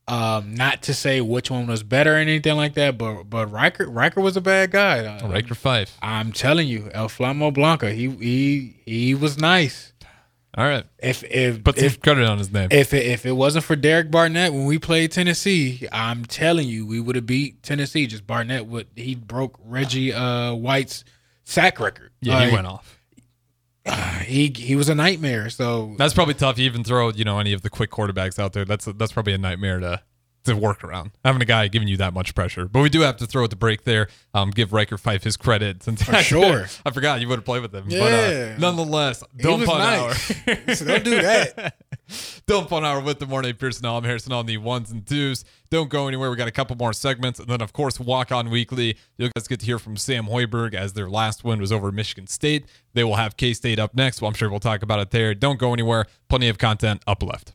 Um, 0.07 0.55
not 0.55 0.81
to 0.83 0.93
say 0.93 1.21
which 1.21 1.51
one 1.51 1.67
was 1.67 1.83
better 1.83 2.15
or 2.15 2.17
anything 2.17 2.55
like 2.55 2.73
that, 2.73 2.97
but 2.97 3.25
but 3.25 3.51
Ryker 3.51 3.87
Ryker 3.87 4.21
was 4.21 4.35
a 4.35 4.41
bad 4.41 4.71
guy. 4.71 5.05
Uh, 5.05 5.27
Ryker 5.29 5.53
Fyfe. 5.53 5.91
I'm 6.01 6.31
telling 6.31 6.67
you, 6.67 6.89
El 6.93 7.09
Flamo 7.09 7.53
Blanca, 7.53 7.91
he 7.91 8.09
he 8.09 8.81
he 8.85 9.15
was 9.15 9.37
nice. 9.37 9.93
All 10.57 10.65
right. 10.65 10.83
If 10.97 11.23
if 11.25 11.63
Put 11.63 11.77
some 11.77 11.85
if 11.85 12.01
credit 12.01 12.27
on 12.27 12.39
his 12.39 12.51
name. 12.51 12.69
if 12.71 12.91
it, 12.91 13.05
if 13.05 13.25
it 13.25 13.33
wasn't 13.33 13.65
for 13.65 13.75
Derek 13.75 14.09
Barnett 14.09 14.51
when 14.51 14.65
we 14.65 14.79
played 14.79 15.11
Tennessee, 15.11 15.87
I'm 15.91 16.25
telling 16.25 16.67
you, 16.67 16.87
we 16.87 16.99
would 16.99 17.15
have 17.15 17.27
beat 17.27 17.61
Tennessee. 17.61 18.07
Just 18.07 18.25
Barnett 18.25 18.65
would 18.65 18.87
he 18.95 19.13
broke 19.13 19.59
Reggie 19.63 20.11
uh, 20.11 20.55
White's 20.55 21.03
sack 21.43 21.79
record. 21.79 22.11
yeah, 22.19 22.47
he 22.47 22.51
went 22.53 22.65
off. 22.65 22.98
He 24.25 24.53
he 24.55 24.75
was 24.75 24.89
a 24.89 24.95
nightmare. 24.95 25.49
So 25.49 25.95
That's 25.97 26.13
probably 26.13 26.35
tough. 26.35 26.59
You 26.59 26.65
even 26.65 26.83
throw, 26.83 27.09
you 27.09 27.23
know, 27.23 27.39
any 27.39 27.51
of 27.53 27.63
the 27.63 27.69
quick 27.69 27.89
quarterbacks 27.89 28.37
out 28.37 28.53
there. 28.53 28.63
That's 28.63 28.85
that's 28.85 29.11
probably 29.11 29.33
a 29.33 29.39
nightmare 29.39 29.79
to 29.79 30.03
to 30.45 30.55
work 30.55 30.83
around. 30.83 31.11
Having 31.25 31.41
a 31.41 31.45
guy 31.45 31.67
giving 31.67 31.87
you 31.87 31.97
that 31.97 32.13
much 32.13 32.33
pressure. 32.33 32.65
But 32.65 32.81
we 32.81 32.89
do 32.89 33.01
have 33.01 33.17
to 33.17 33.27
throw 33.27 33.43
at 33.43 33.49
the 33.49 33.55
break 33.55 33.83
there. 33.83 34.07
Um, 34.33 34.51
give 34.51 34.71
Ryker 34.73 34.97
Fyfe 34.97 35.23
his 35.23 35.35
credit. 35.37 35.83
Since 35.83 36.03
For 36.03 36.13
sure. 36.23 36.65
I 36.85 36.91
forgot 36.91 37.19
you 37.21 37.27
would 37.27 37.39
have 37.39 37.45
played 37.45 37.61
with 37.61 37.73
him. 37.75 37.85
But 37.85 37.93
Yeah. 37.93 38.53
uh, 38.55 38.59
nonetheless, 38.59 39.21
was 39.43 39.65
punt 39.65 39.79
nice. 39.79 40.31
hour. 40.47 40.75
So 40.75 40.85
don't 40.85 41.03
do 41.03 41.21
that. 41.21 41.75
Don't 42.47 42.67
Fun 42.67 42.83
Hour 42.83 43.01
with 43.01 43.19
the 43.19 43.27
Morning 43.27 43.53
Pearson. 43.53 43.85
I'm 43.85 44.03
Harrison 44.03 44.31
on 44.33 44.47
the 44.47 44.57
ones 44.57 44.89
and 44.89 45.05
twos. 45.05 45.45
Don't 45.69 45.89
go 45.91 46.07
anywhere. 46.07 46.31
We 46.31 46.37
got 46.37 46.47
a 46.47 46.51
couple 46.51 46.75
more 46.75 46.91
segments. 46.91 47.39
And 47.39 47.47
then, 47.47 47.61
of 47.61 47.71
course, 47.71 47.99
Walk 47.99 48.31
On 48.31 48.49
Weekly. 48.49 48.97
You 49.19 49.29
guys 49.35 49.47
get 49.47 49.59
to 49.59 49.65
hear 49.67 49.77
from 49.77 49.95
Sam 49.95 50.25
Hoiberg 50.25 50.73
as 50.73 50.93
their 50.93 51.07
last 51.07 51.43
win 51.43 51.59
was 51.61 51.71
over 51.71 51.91
Michigan 51.91 52.25
State. 52.25 52.65
They 52.95 53.03
will 53.03 53.17
have 53.17 53.37
K 53.37 53.53
State 53.53 53.77
up 53.77 53.93
next. 53.93 54.21
Well, 54.23 54.29
I'm 54.29 54.33
sure 54.33 54.49
we'll 54.49 54.59
talk 54.59 54.81
about 54.81 54.99
it 55.01 55.11
there. 55.11 55.35
Don't 55.35 55.59
go 55.59 55.71
anywhere. 55.71 56.07
Plenty 56.29 56.49
of 56.49 56.57
content 56.57 57.03
up 57.05 57.21
left. 57.21 57.53